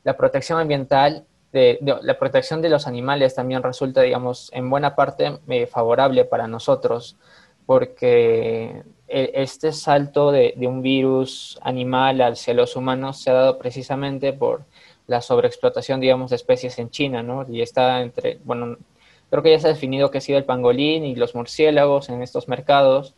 [0.03, 5.39] la protección ambiental, de, la protección de los animales también resulta, digamos, en buena parte
[5.47, 7.17] eh, favorable para nosotros,
[7.65, 14.65] porque este salto de, un virus animal hacia los humanos se ha dado precisamente por
[15.07, 17.45] la sobreexplotación, digamos, de especies en China, ¿no?
[17.49, 18.77] Y está entre, bueno,
[19.29, 22.21] creo que ya se ha definido que ha sido el pangolín y los murciélagos en
[22.21, 23.15] estos mercados,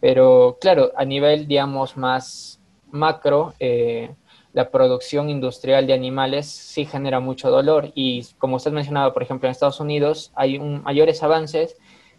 [0.00, 4.10] pero claro, a nivel, digamos, más macro, eh,
[4.52, 9.48] la producción industrial de animales sí genera mucho dolor y como usted mencionaba, por ejemplo,
[9.48, 11.76] en Estados Unidos hay mayores avances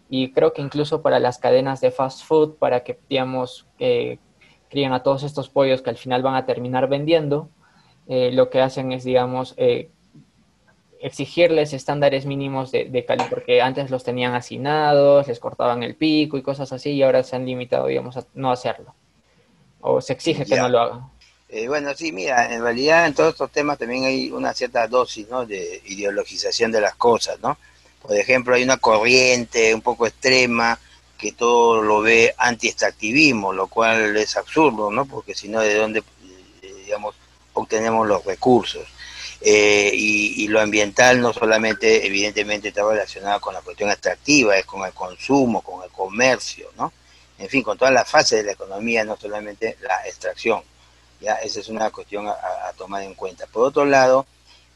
[0.08, 4.18] y creo que incluso para las cadenas de fast food, para que, digamos, eh,
[4.68, 7.48] críen a todos estos pollos que al final van a terminar vendiendo,
[8.06, 9.90] eh, lo que hacen es, digamos, eh,
[11.00, 16.42] exigirles estándares mínimos de, calidad, porque antes los tenían hacinados, les cortaban el pico y
[16.42, 18.94] cosas así, y ahora se han limitado, digamos, a no hacerlo.
[19.80, 21.00] O se exige que no lo hagan.
[21.48, 25.28] Eh, bueno, sí, mira, en realidad en todos estos temas también hay una cierta dosis
[25.28, 25.46] ¿no?
[25.46, 27.58] de ideologización de las cosas, ¿no?
[28.06, 30.78] Por ejemplo, hay una corriente un poco extrema
[31.18, 35.06] que todo lo ve anti-extractivismo, lo cual es absurdo, ¿no?
[35.06, 36.02] Porque si no, ¿de dónde,
[36.62, 36.94] eh,
[37.54, 38.86] obtenemos los recursos?
[39.46, 44.86] eh, y, lo ambiental no solamente, evidentemente, está relacionado con la cuestión extractiva, es con
[44.86, 46.92] el consumo, con el comercio, ¿no?
[47.38, 50.62] En fin, con todas las fases de la economía, no solamente la extracción.
[51.20, 51.34] ¿ya?
[51.34, 53.46] Esa es una cuestión a, tomar en cuenta.
[53.46, 54.26] Por otro lado,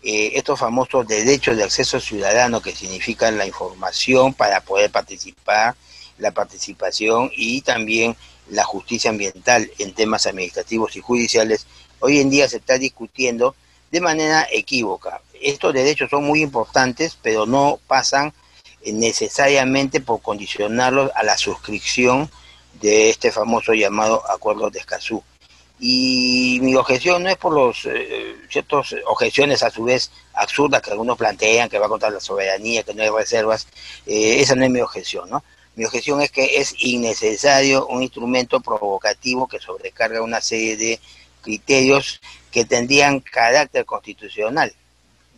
[0.02, 5.74] eh, estos famosos derechos de acceso ciudadano que significan la información para poder participar,
[6.18, 8.16] la participación y también
[8.50, 11.66] la justicia ambiental en temas administrativos y judiciales,
[12.00, 13.54] hoy en día se está discutiendo
[13.90, 15.20] de manera equívoca.
[15.40, 18.32] Estos derechos son muy importantes, pero no pasan
[18.84, 22.30] necesariamente por condicionarlos a la suscripción
[22.80, 25.22] de este famoso llamado Acuerdo de Escazú.
[25.80, 30.90] Y mi objeción no es por los eh, ciertas objeciones a su vez absurdas que
[30.90, 33.68] algunos plantean, que va contra la soberanía, que no hay reservas,
[34.06, 35.44] eh, esa no es mi objeción, ¿no?
[35.76, 41.00] Mi objeción es que es innecesario un instrumento provocativo que sobrecarga una serie de
[41.40, 44.74] criterios que tendrían carácter constitucional,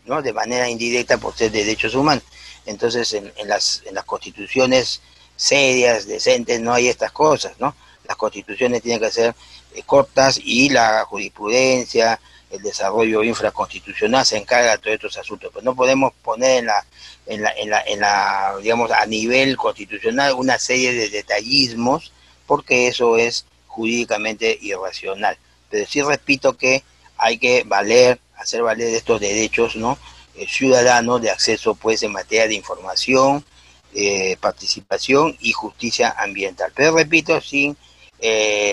[0.07, 0.23] ¿no?
[0.23, 2.25] De manera indirecta por ser derechos humanos.
[2.65, 5.03] Entonces, en, las, en las constituciones
[5.37, 7.75] serias, decentes, no hay estas cosas, ¿no?
[8.07, 9.35] Las constituciones tienen que ser
[9.87, 15.51] cortas y la jurisprudencia, el desarrollo infraconstitucional se encarga de todos estos asuntos.
[15.53, 16.85] Pero no podemos poner en la,
[17.27, 22.13] en la, en la, en la, digamos, a nivel constitucional una serie de detallismos,
[22.47, 25.39] porque eso es jurídicamente irracional.
[25.71, 26.83] Pero sí repito que
[27.17, 29.99] hay que valer, hacer valer estos derechos, ¿no?
[30.35, 33.45] Eh, ciudadanos de acceso, pues, en materia de información,
[33.95, 36.73] eh, participación y justicia ambiental.
[36.75, 37.77] Pero repito, sin
[38.19, 38.73] eh,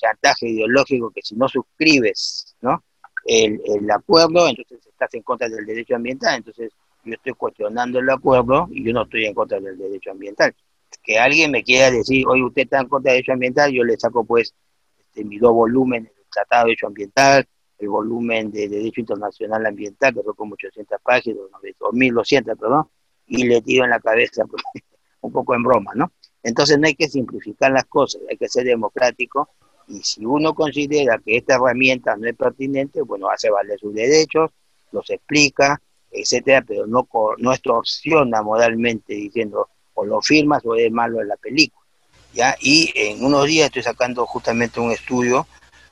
[0.00, 2.82] chantaje ideológico que si no suscribes ¿no?
[3.26, 6.72] El, el, acuerdo, entonces estás en contra del derecho ambiental, entonces
[7.04, 10.54] yo estoy cuestionando el acuerdo y yo no estoy en contra del derecho ambiental.
[11.02, 13.96] Que alguien me quiera decir, oye, usted está en contra del derecho ambiental, yo le
[13.98, 14.54] saco pues
[14.98, 20.14] este, mis dos volúmenes del Tratado de Derecho Ambiental, el volumen de Derecho Internacional Ambiental,
[20.14, 21.42] que son como 800 páginas,
[21.80, 22.88] o 1200, perdón,
[23.26, 24.62] y le tiro en la cabeza, pues,
[25.20, 26.12] un poco en broma, ¿no?
[26.42, 29.50] Entonces no hay que simplificar las cosas, hay que ser democrático
[29.90, 34.50] y si uno considera que esta herramienta no es pertinente, bueno, hace valer sus derechos,
[34.92, 37.06] los explica, etcétera, pero no,
[37.38, 41.84] no extorsiona moralmente diciendo o lo firmas o es malo en la película.
[42.32, 42.56] ¿ya?
[42.60, 45.46] Y en unos días estoy sacando justamente un estudio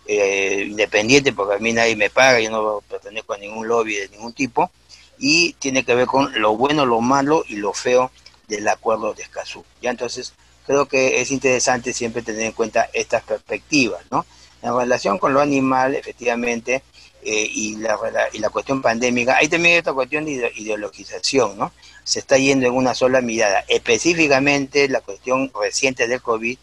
[0.07, 4.09] eh, independiente, porque a mí nadie me paga, yo no pertenezco a ningún lobby de
[4.11, 4.71] ningún tipo,
[5.19, 8.13] y tiene que ver con lo bueno, lo malo y lo feo
[8.47, 9.65] del acuerdo de Escazú.
[9.83, 10.33] Ya entonces
[10.69, 14.27] creo que es interesante siempre tener en cuenta estas perspectivas, ¿no?
[14.61, 16.83] En relación con lo animal, efectivamente,
[17.23, 17.99] eh, y, la,
[18.35, 21.73] y la cuestión pandémica, hay también esta cuestión de ideologización, ¿no?
[22.05, 23.65] Se está yendo en una sola mirada.
[23.67, 26.59] Específicamente la cuestión reciente del COVID,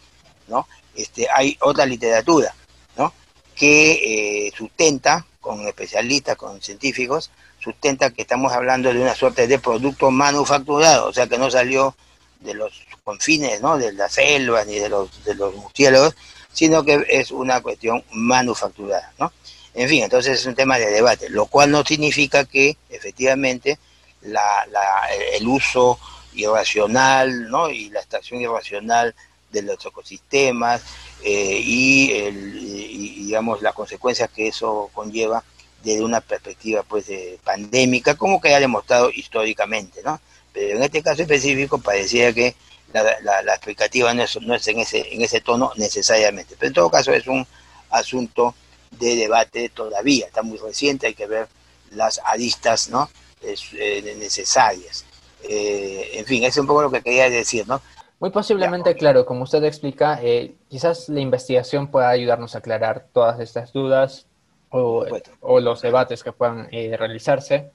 [0.46, 0.68] ¿no?
[0.94, 2.54] Este, hay otra literatura,
[2.96, 3.12] ¿no?
[3.56, 9.58] Que eh, sustenta, con especialistas, con científicos, sustenta que estamos hablando de una suerte de
[9.58, 11.96] producto manufacturado, o sea que no salió
[12.38, 13.78] de los confines, ¿no?
[13.78, 16.16] De las selvas ni de los, de los murciélagos,
[16.52, 19.32] sino que es una cuestión manufacturada, ¿no?
[19.74, 23.78] En fin, entonces es un tema de debate, lo cual no significa que efectivamente
[24.22, 26.00] la, la, el uso
[26.34, 27.70] irracional ¿no?
[27.70, 29.14] y la extracción irracional
[29.52, 30.82] de los ecosistemas
[31.22, 35.44] eh, y, el, y, digamos las consecuencias que eso conlleva
[35.84, 40.18] desde una perspectiva pues de pandémica, como que ha demostrado históricamente, ¿no?
[40.52, 42.56] Pero en este caso específico parecía que
[42.92, 46.54] la, la, la explicativa no es, no es en, ese, en ese tono necesariamente.
[46.58, 47.46] Pero en todo caso es un
[47.90, 48.54] asunto
[48.90, 51.48] de debate todavía, está muy reciente, hay que ver
[51.90, 53.10] las aristas ¿no?
[53.42, 55.04] Eh, necesarias.
[55.48, 57.80] Eh, en fin, es un poco lo que quería decir, ¿no?
[58.18, 63.38] Muy posiblemente, claro, como usted explica, eh, quizás la investigación pueda ayudarnos a aclarar todas
[63.40, 64.24] estas dudas
[64.70, 65.04] o,
[65.40, 67.70] o los debates que puedan realizarse.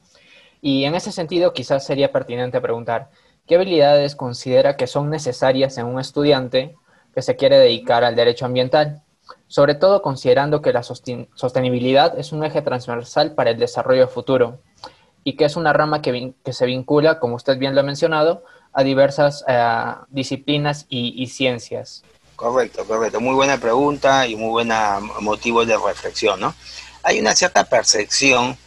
[0.62, 3.10] Y en ese sentido, quizás sería pertinente preguntar,
[3.48, 6.76] ¿qué habilidades considera que son necesarias en un estudiante
[7.14, 9.04] que se quiere dedicar al derecho ambiental?
[9.48, 14.62] sobre todo considerando que la sostenibilidad es un eje transversal para el desarrollo futuro
[15.24, 18.84] y que es una rama que, se vincula, como usted bien lo ha mencionado, a
[18.84, 22.04] diversas eh, disciplinas y, ciencias.
[22.36, 23.20] Correcto, correcto.
[23.20, 26.56] Muy buena pregunta y muy buena motivo de reflexión, ¿no?
[27.04, 28.58] Hay una cierta percepción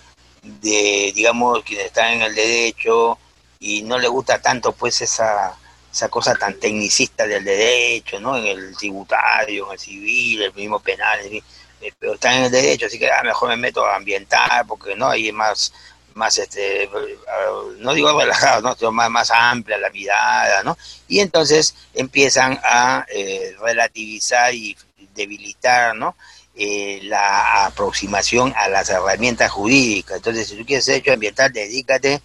[0.43, 3.19] de, digamos, quienes están en el derecho
[3.65, 5.57] y no le gusta tanto, pues, esa
[5.95, 8.37] esa cosa tan tecnicista del derecho, ¿no?
[8.37, 12.87] En el tributario, en el civil, el mismo penal, eh, pero están en el derecho,
[12.87, 15.73] así que ah, mejor me meto a ambiental, porque no ahí es más,
[16.15, 16.91] más este,
[17.79, 18.75] no digo relajado, ¿no?
[18.75, 20.77] Sino más, más amplia la mirada, ¿no?
[21.07, 24.77] Y entonces empiezan a eh, relativizar y
[25.15, 26.17] debilitar, ¿no?
[26.57, 30.17] eh, la aproximación a las herramientas jurídicas.
[30.17, 32.21] Entonces, si tú quieres derecho ambiental, dedícate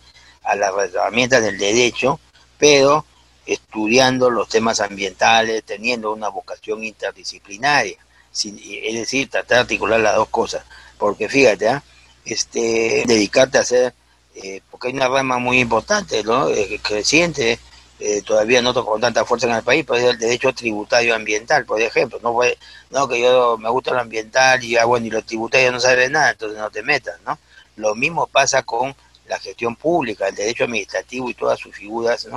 [0.49, 2.19] a las herramientas del derecho,
[2.57, 3.05] pero
[3.45, 7.97] estudiando los temas ambientales, teniendo una vocación interdisciplinaria,
[8.31, 10.63] es decir, tratar de articular las dos cosas.
[10.97, 11.83] Porque fíjate, ¿ah?
[12.25, 13.93] este, dedicarte a hacer,
[14.35, 16.49] eh, porque hay una rama muy importante, ¿no?
[16.49, 17.59] Eh, creciente,
[17.99, 21.65] eh, todavía no con tanta fuerza en el país, pues es el derecho tributario ambiental,
[21.65, 22.19] por ejemplo.
[22.21, 22.57] No fue,
[22.91, 26.31] no que yo me gusta lo ambiental y hago ni lo tributario no sabe nada,
[26.31, 27.37] entonces no te metas, ¿no?
[27.75, 28.95] Lo mismo pasa con
[29.29, 32.27] la gestión pública, el derecho administrativo y todas sus figuras.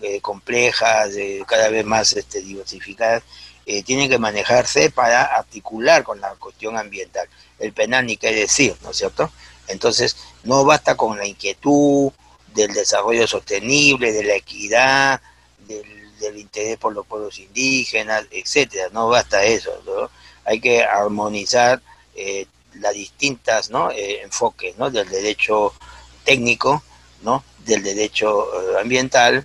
[0.00, 1.10] Eh, complejas,
[1.44, 3.24] cada vez más este, diversificadas,
[3.66, 7.28] eh, tienen que manejarse para articular con la cuestión ambiental.
[7.58, 9.30] El penal ni qué decir, ¿no es cierto?
[9.66, 12.12] Entonces, no basta con la inquietud,
[12.54, 15.20] del desarrollo sostenible, de la equidad,
[15.66, 15.86] del,
[16.36, 18.88] interés por los pueblos indígenas, etcétera.
[18.92, 19.70] No basta eso,
[20.44, 21.80] hay que armonizar
[22.14, 23.70] eh, las distintas.
[23.94, 25.72] Eh, enfoques del derecho
[26.28, 26.82] técnico,
[27.22, 27.42] ¿no?
[27.64, 29.44] del derecho eh, ambiental,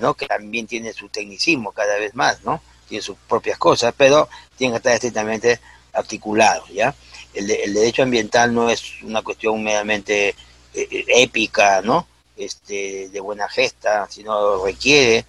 [0.00, 0.14] ¿no?
[0.14, 2.60] que también tiene su tecnicismo cada vez más, ¿no?
[2.88, 5.58] tiene sus propias cosas, pero tiene que estar estrictamente
[5.92, 6.94] articulado, ¿ya?
[7.32, 10.34] El, derecho ambiental no es una cuestión meramente
[10.74, 12.06] épica, ¿no?
[12.36, 15.24] este, de buena gesta, sino requiere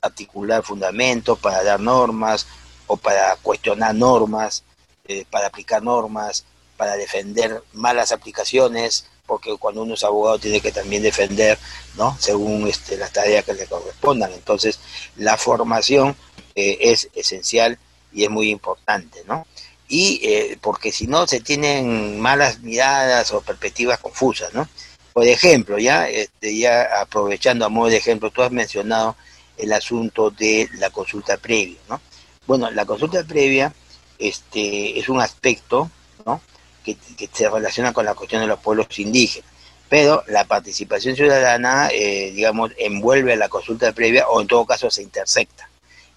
[0.00, 2.46] articular fundamentos para dar normas
[2.86, 4.64] o para cuestionar normas,
[5.06, 6.44] eh, para aplicar normas,
[6.76, 11.56] para defender malas aplicaciones, porque cuando uno es abogado tiene que también defender,
[11.96, 12.16] ¿no?
[12.18, 14.32] Según este, las tareas que le correspondan.
[14.32, 14.80] Entonces,
[15.14, 16.16] la formación
[16.56, 17.78] eh, es esencial
[18.12, 19.46] y es muy importante, ¿no?
[19.86, 24.68] Y eh, porque si no se tienen malas miradas o perspectivas confusas, ¿no?
[25.12, 29.14] Por ejemplo, ya, este, ya aprovechando a modo de ejemplo, tú has mencionado
[29.58, 32.00] el asunto de la consulta previa, ¿no?
[32.48, 33.72] Bueno, la consulta previa
[34.18, 35.88] este, es un aspecto,
[36.26, 36.40] ¿no?
[36.84, 36.96] Que,
[37.32, 39.48] se relaciona con la cuestión de los pueblos indígenas,
[39.88, 44.90] pero la participación ciudadana, eh, digamos, envuelve a la consulta previa o en todo caso
[44.90, 45.68] se intersecta.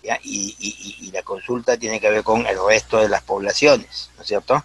[0.01, 0.19] ¿ya?
[0.23, 4.27] Y, y, la consulta tiene que ver con el resto de las poblaciones, ¿no es
[4.27, 4.63] cierto?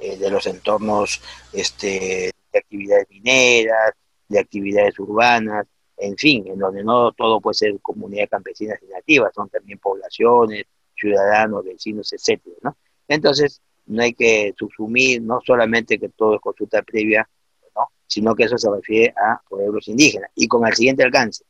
[0.00, 1.20] Eh, de los entornos
[1.52, 3.92] este, de actividades mineras,
[4.28, 9.32] de actividades urbanas, en fin, en donde no todo puede ser comunidades campesinas y nativas,
[9.34, 12.76] son también poblaciones, ciudadanos, vecinos, etcétera, ¿no?
[13.08, 17.28] Entonces, no hay que subsumir, no solamente que todo es consulta previa,
[17.74, 17.88] ¿no?
[18.06, 20.30] sino que eso se refiere a pueblos indígenas.
[20.34, 21.44] Y con el siguiente alcance,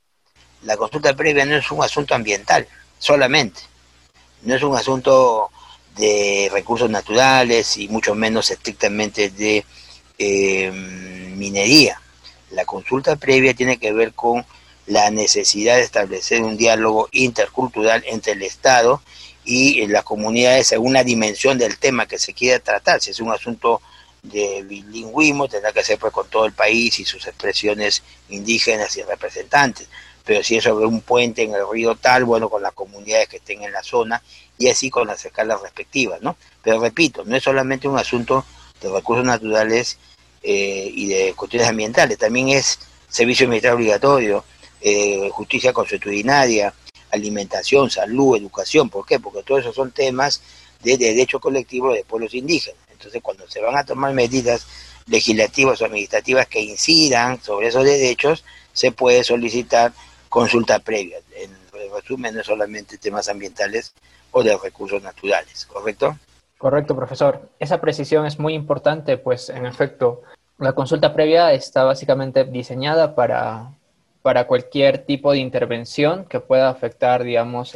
[0.65, 2.67] la consulta previa no es un asunto ambiental,
[2.99, 3.61] solamente,
[4.43, 5.51] no es un asunto
[5.97, 9.65] de recursos naturales y mucho menos estrictamente de
[10.19, 10.71] eh,
[11.37, 12.01] minería.
[12.51, 14.45] La consulta previa tiene que ver con
[14.87, 19.03] la necesidad de establecer un diálogo intercultural entre el Estado
[19.89, 23.01] las comunidades según la dimensión del tema que se quiera tratar.
[23.01, 23.81] Si es un asunto
[24.23, 29.03] de bilingüismo, tendrá que ser pues con todo el país y sus expresiones indígenas y
[29.03, 29.89] representantes.
[30.25, 33.39] Pero si es sobre un puente en el río tal, bueno, con las comunidades que
[33.39, 34.23] estén en la zona
[34.59, 36.37] y así con las escalas respectivas, ¿no?
[36.63, 38.45] Pero repito, no es solamente un asunto
[38.83, 39.99] de recursos naturales
[40.43, 44.45] eh, y de cuestiones ambientales, también es servicio militar obligatorio,
[44.81, 46.75] eh, justicia consuetudinaria,
[47.11, 48.91] alimentación, salud, educación.
[48.91, 49.19] ¿Por qué?
[49.21, 50.43] Porque todos esos son temas
[50.83, 52.81] de derecho colectivo de pueblos indígenas.
[52.91, 54.67] Entonces, cuando se van a tomar medidas
[55.07, 59.93] legislativas o administrativas que incidan sobre esos derechos, se puede solicitar
[60.29, 61.19] consulta previa.
[61.37, 61.51] En
[61.93, 63.93] resumen, no solamente temas ambientales
[64.31, 66.17] o de recursos naturales, ¿correcto?
[66.59, 67.49] Correcto, profesor.
[67.59, 70.23] Esa precisión es muy importante, pues en efecto,
[70.59, 73.71] la consulta previa está básicamente diseñada para,
[74.29, 77.73] para cualquier tipo de intervención que pueda afectar, digamos,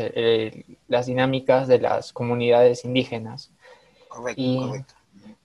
[0.87, 3.49] las dinámicas de las comunidades indígenas.
[4.07, 4.95] Correcto, correcto.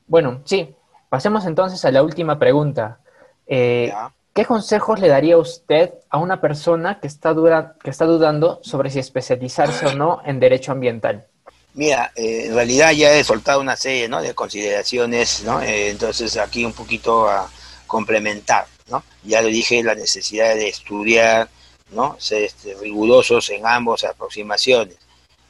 [0.05, 0.75] Bueno, sí,
[1.07, 2.99] pasemos entonces a la última pregunta.
[3.45, 3.93] Eh,
[4.33, 7.33] ¿Qué consejos le daría usted a una persona que está,
[7.81, 11.25] que está dudando sobre si especializarse o no en derecho ambiental?
[11.73, 14.21] Mira, eh, en realidad ya he soltado una serie ¿no?
[14.21, 15.61] de consideraciones, ¿no?
[15.61, 17.49] Eh, entonces aquí un poquito a
[17.87, 19.03] complementar, ¿no?
[19.23, 21.49] Ya lo dije, la necesidad de estudiar,
[21.91, 22.15] ¿no?
[22.19, 24.97] Ser este, rigurosos en ambas aproximaciones.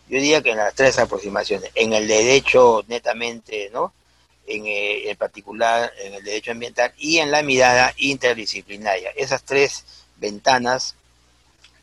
[0.09, 3.93] Yo diría que en las tres aproximaciones, en el derecho netamente, ¿no?
[4.45, 9.11] En, eh, en particular en el derecho ambiental y en la mirada interdisciplinaria.
[9.17, 9.83] Esas tres
[10.15, 10.95] ventanas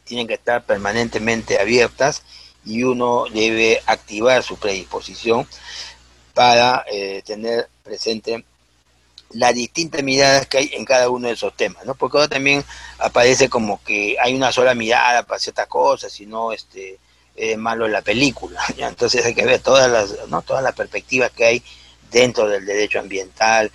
[0.05, 2.23] tienen que estar permanentemente abiertas
[2.65, 5.47] y uno debe activar su predisposición
[6.33, 8.45] para eh, tener presente
[9.35, 11.95] las distintas miradas que hay en cada uno de esos temas, ¿no?
[11.95, 12.64] Porque ahora también
[12.99, 16.99] aparece como que hay una sola mirada para ciertas cosas, y no este,
[17.37, 20.43] es malo la película, Entonces hay que ver todas las, ¿no?
[20.43, 21.62] todas las perspectivas que hay
[22.11, 23.70] dentro del derecho ambiental,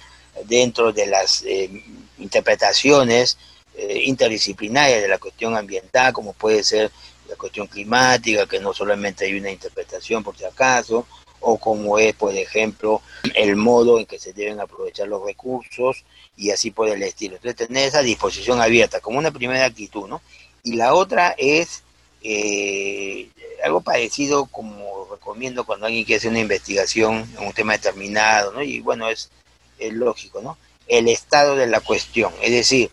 [0.46, 1.70] dentro de las eh,
[2.18, 3.38] interpretaciones
[3.76, 6.92] eh, interdisciplinarias de la cuestión ambiental, como puede ser
[7.28, 11.06] la cuestión climática, que no solamente hay una interpretación por si acaso,
[11.42, 13.02] o como es, por ejemplo,
[13.36, 16.04] el modo en que se deben aprovechar los recursos
[16.36, 17.36] y así por el estilo.
[17.36, 20.22] Entonces, tener esa disposición abierta como una primera actitud, ¿no?
[20.64, 21.84] Y la otra es
[22.22, 23.30] eh,
[23.64, 28.62] algo parecido como recomiendo cuando alguien quiere hacer una investigación en un tema determinado, ¿no?
[28.62, 29.30] Y bueno, es,
[29.78, 30.58] es lógico, ¿no?
[30.88, 32.92] El estado de la cuestión, es decir,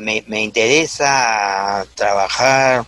[0.00, 2.86] me, me interesa trabajar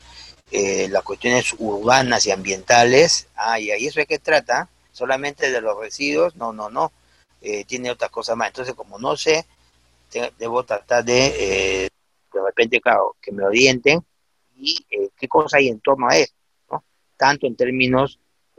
[0.50, 5.60] eh, las cuestiones urbanas y ambientales, ah, y ahí eso es que trata, solamente de
[5.60, 6.92] los residuos, no, no, no,
[7.40, 8.48] eh, tiene otras cosas más.
[8.48, 9.46] Entonces, como no sé,
[10.38, 11.88] debo tratar de, eh,
[12.32, 14.04] de repente, claro, que me orienten
[14.54, 16.34] y eh, qué cosa hay en torno a eso,
[16.70, 16.84] ¿no?
[17.16, 18.18] tanto en términos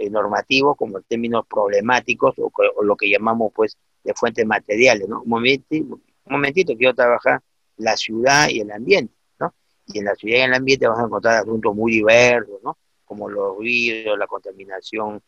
[0.10, 2.52] normativos como en términos problemáticos o,
[2.84, 5.08] lo que llamamos pues de fuentes materiales.
[5.08, 5.22] ¿no?
[5.22, 7.42] Un, momentito, un momentito, quiero trabajar
[7.78, 9.14] la ciudad y el ambiente.
[9.40, 9.54] ¿no?
[9.88, 12.78] Y en la ciudad y en el ambiente vamos a encontrar asuntos muy diversos, ¿no?
[13.06, 15.22] como los ruidos, la contaminación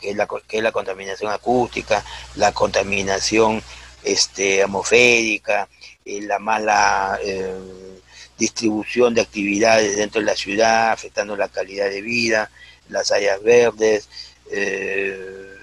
[0.00, 2.04] que es la, que es la contaminación acústica,
[2.36, 3.62] la contaminación
[4.02, 5.68] este, atmosférica,
[6.04, 7.54] eh, la mala eh,
[8.38, 12.50] distribución de actividades dentro de la ciudad, afectando la calidad de vida,
[12.88, 14.08] las áreas verdes,
[14.50, 15.56] eh,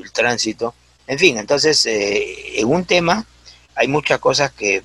[0.00, 0.74] el tránsito,
[1.06, 3.26] en fin, entonces en un tema
[3.74, 4.82] hay muchas cosas que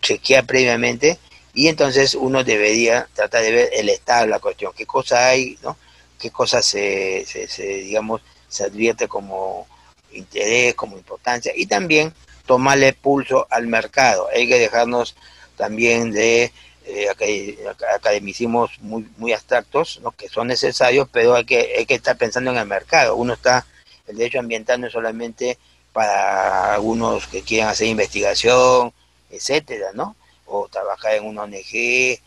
[0.00, 1.18] chequea previamente
[1.52, 5.58] y entonces uno debería tratar de ver el estado de la cuestión, qué cosas hay,
[5.62, 5.76] ¿no?
[6.18, 9.66] qué cosas se, se digamos, se advierte como
[10.12, 12.12] interés, como importancia y también
[12.46, 14.28] tomarle pulso al mercado.
[14.34, 15.14] Hay que dejarnos
[15.56, 16.52] también de
[16.86, 17.06] eh,
[17.94, 20.12] academicismos muy, muy abstractos, ¿no?
[20.12, 23.16] que son necesarios, pero hay que, hay que estar pensando en el mercado.
[23.16, 23.66] Uno está,
[24.06, 25.58] el derecho ambiental no es solamente
[25.92, 28.92] para algunos que quieran hacer investigación,
[29.30, 30.16] etcétera, ¿no?
[30.46, 32.20] O trabajar en una ONG,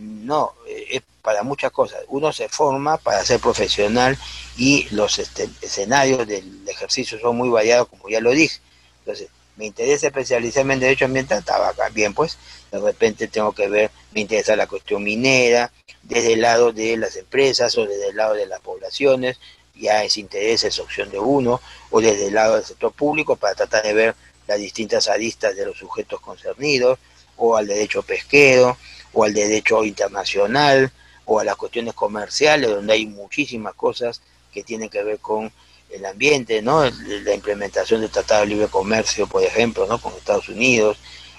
[0.00, 2.00] no, es para muchas cosas.
[2.08, 4.18] Uno se forma para ser profesional
[4.56, 8.60] y los este, escenarios del ejercicio son muy variados, como ya lo dije.
[9.00, 12.38] Entonces, me interesa especializarme en derecho ambiental, estaba bien, pues
[12.70, 15.72] de repente tengo que ver, me interesa la cuestión minera,
[16.02, 19.38] desde el lado de las empresas o desde el lado de las poblaciones,
[19.74, 21.60] ya es interés, es opción de uno,
[21.90, 24.14] o desde el lado del sector público para tratar de ver
[24.46, 26.98] las distintas aristas de los sujetos concernidos,
[27.36, 28.76] o al derecho pesquero,
[29.16, 30.92] o al derecho internacional,
[31.24, 34.20] o a las cuestiones comerciales, donde hay muchísimas cosas
[34.52, 35.50] que tienen que ver con
[35.88, 36.84] el ambiente, ¿no?
[36.84, 39.98] La implementación del Tratado de Libre Comercio, por ejemplo, ¿no?
[39.98, 40.98] Con Estados Unidos,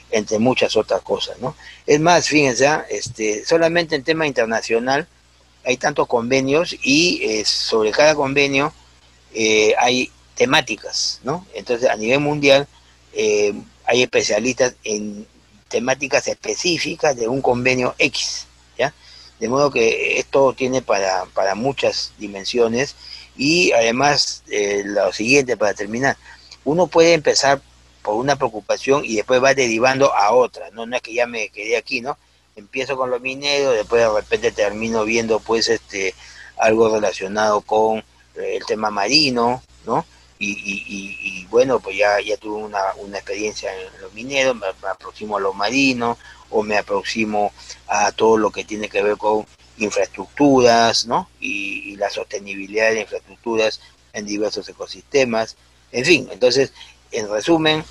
[0.10, 1.56] entre muchas otras cosas, ¿no?
[1.86, 2.84] Es más, fíjense, ¿ah?
[2.90, 5.08] este, solamente en tema internacional
[5.64, 8.74] hay tantos convenios y eh, sobre cada convenio
[9.36, 11.46] eh, hay temáticas, ¿no?
[11.54, 12.68] Entonces, a nivel mundial
[13.14, 13.54] eh,
[13.86, 15.28] hay especialistas en
[15.70, 18.48] temáticas específicas de un convenio X,
[19.40, 22.96] de modo que esto tiene para, para muchas dimensiones
[23.36, 26.18] y además eh, lo siguiente para terminar,
[26.64, 27.62] uno puede empezar
[28.02, 31.50] por una preocupación y después va derivando a otra, no, no es que ya me
[31.50, 32.18] quedé aquí, ¿no?
[32.56, 36.16] Empiezo con los mineros, después de repente termino viendo pues este
[36.58, 40.04] algo relacionado con eh, el tema marino, ¿no?
[40.40, 44.90] Y, y, bueno, pues ya, ya tuve una, una experiencia en los mineros, me, me
[44.90, 46.18] aproximo a los marinos,
[46.50, 47.52] o me aproximo
[47.88, 49.46] a todo lo que tiene que ver con
[49.78, 51.30] infraestructuras, ¿no?
[51.40, 53.80] Y, la sostenibilidad de infraestructuras
[54.14, 55.58] en diversos ecosistemas.
[55.92, 56.72] En fin, entonces,
[57.12, 57.84] en resumen,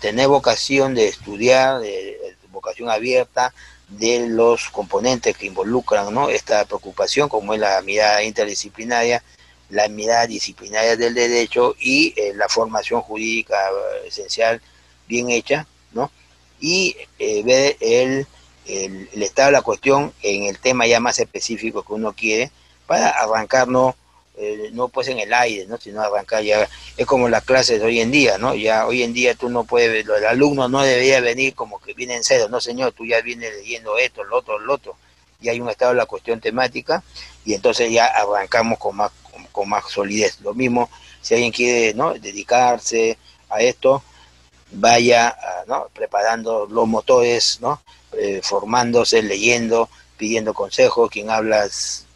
[0.00, 3.54] tener vocación de estudiar, de, vocación abierta
[3.88, 6.28] de los componentes que involucran ¿no?
[6.28, 9.22] esta preocupación, como es la mirada interdisciplinaria,
[9.70, 13.56] la mirada disciplinaria del derecho y eh, la formación jurídica
[14.06, 14.60] esencial
[15.06, 16.10] bien hecha, ¿no?
[16.60, 18.26] y eh, ver el,
[18.66, 22.50] el, estado de la cuestión en el tema ya más específico que uno quiere
[22.86, 23.96] para arrancar no,
[24.36, 25.76] eh, pues en el aire, ¿no?
[25.78, 28.54] sino arrancar ya, es como las clases de hoy en día, ¿no?
[28.54, 32.16] Ya hoy en día tú no puedes, el alumno no debería venir como que viene
[32.16, 34.96] en cero, no señor, tú ya vienes leyendo esto, lo otro, lo otro,
[35.40, 37.02] y hay un estado de la cuestión temática
[37.44, 39.12] y entonces ya arrancamos con más,
[39.54, 40.40] con más solidez.
[40.40, 40.90] Lo mismo
[41.22, 42.12] si alguien quiere ¿no?
[42.14, 43.16] dedicarse
[43.48, 44.02] a esto,
[44.72, 45.34] vaya
[45.68, 45.88] ¿no?
[45.94, 47.80] preparando los motores, ¿no?
[48.12, 51.68] Eh, formándose, leyendo, pidiendo consejos, quien habla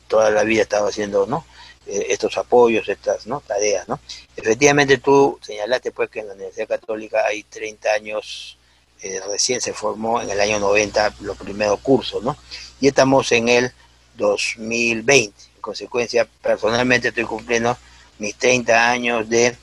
[0.08, 1.44] toda la vida estaba haciendo ¿no?
[1.86, 3.40] Eh, estos apoyos, estas ¿no?
[3.40, 3.88] tareas.
[3.88, 4.00] ¿no?
[4.36, 8.58] Efectivamente tú señalaste pues que en la Universidad Católica hay 30 años,
[9.00, 12.36] eh, recién se formó en el año 90 los primeros cursos, ¿no?
[12.80, 13.72] y estamos en el
[14.16, 15.47] 2020.
[15.58, 17.76] En consecuencia, personalmente estoy cumpliendo
[18.20, 19.56] mis 30 años de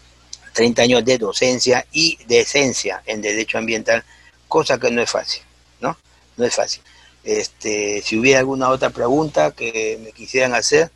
[0.51, 4.03] 30 años de docencia y de esencia en derecho ambiental,
[4.49, 5.41] cosa que no es fácil,
[5.79, 5.97] ¿no?
[6.35, 6.81] No es fácil.
[7.23, 10.91] Este, si hubiera alguna otra pregunta que me quisieran hacer,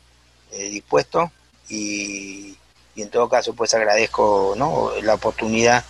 [0.52, 1.32] eh, dispuesto
[1.70, 2.56] y,
[2.96, 4.92] en todo caso pues agradezco ¿no?
[5.02, 5.82] la oportunidad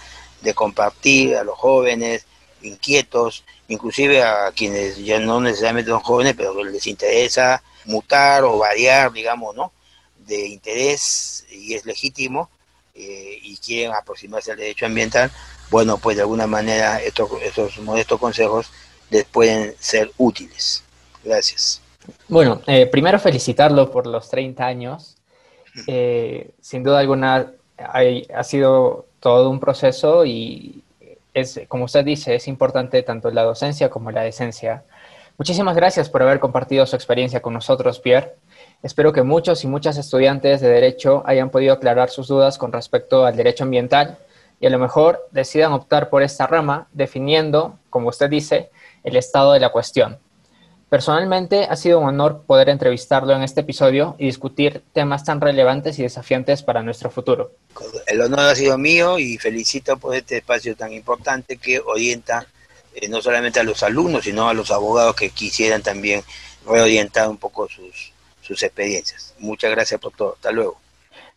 [0.42, 2.24] de compartir a los jóvenes
[2.62, 9.12] inquietos, inclusive a quienes ya no necesariamente son jóvenes, pero les interesa mutar o variar,
[9.12, 9.72] digamos, ¿no?
[10.18, 12.50] De interés y es legítimo
[12.94, 15.30] eh, y quieren aproximarse al derecho ambiental,
[15.70, 18.70] bueno, pues de alguna manera estos, estos modestos consejos
[19.10, 20.82] les pueden ser útiles.
[21.24, 21.80] Gracias.
[22.28, 25.16] Bueno, eh, primero felicitarlo por los 30 años.
[25.86, 30.82] Eh, sin duda alguna ha sido todo un proceso y
[31.32, 34.84] es, como usted dice, es importante tanto la docencia como la decencia.
[35.40, 38.34] Muchísimas gracias por haber compartido su experiencia con nosotros, Pierre.
[38.82, 43.24] Espero que muchos y muchas estudiantes de Derecho hayan podido aclarar sus dudas con respecto
[43.24, 44.18] al derecho ambiental
[44.60, 48.68] y a lo mejor decidan optar por esta rama definiendo, como usted dice,
[49.02, 50.18] el estado de la cuestión.
[50.90, 55.98] Personalmente ha sido un honor poder entrevistarlo en este episodio y discutir temas tan relevantes
[55.98, 57.52] y desafiantes para nuestro futuro.
[58.06, 62.46] El honor ha sido mío y felicito por este espacio tan importante que orienta
[62.94, 66.22] eh, no solamente a los alumnos, sino a los abogados que quisieran también
[66.66, 69.34] reorientar un poco sus, sus experiencias.
[69.38, 70.34] Muchas gracias por todo.
[70.34, 70.78] Hasta luego.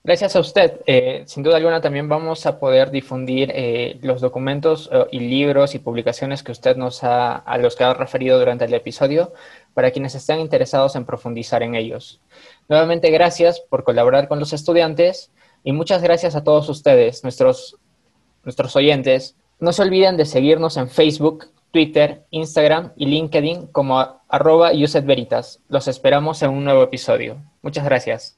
[0.05, 0.81] Gracias a usted.
[0.85, 5.79] Eh, sin duda alguna también vamos a poder difundir eh, los documentos y libros y
[5.79, 9.31] publicaciones que usted nos ha, a los que ha referido durante el episodio
[9.73, 12.19] para quienes estén interesados en profundizar en ellos.
[12.67, 15.31] Nuevamente gracias por colaborar con los estudiantes
[15.63, 17.77] y muchas gracias a todos ustedes, nuestros,
[18.43, 19.37] nuestros oyentes.
[19.63, 24.71] No se olviden de seguirnos en Facebook, Twitter, Instagram y LinkedIn como arroba
[25.05, 25.61] Veritas.
[25.69, 27.37] Los esperamos en un nuevo episodio.
[27.61, 28.37] Muchas gracias.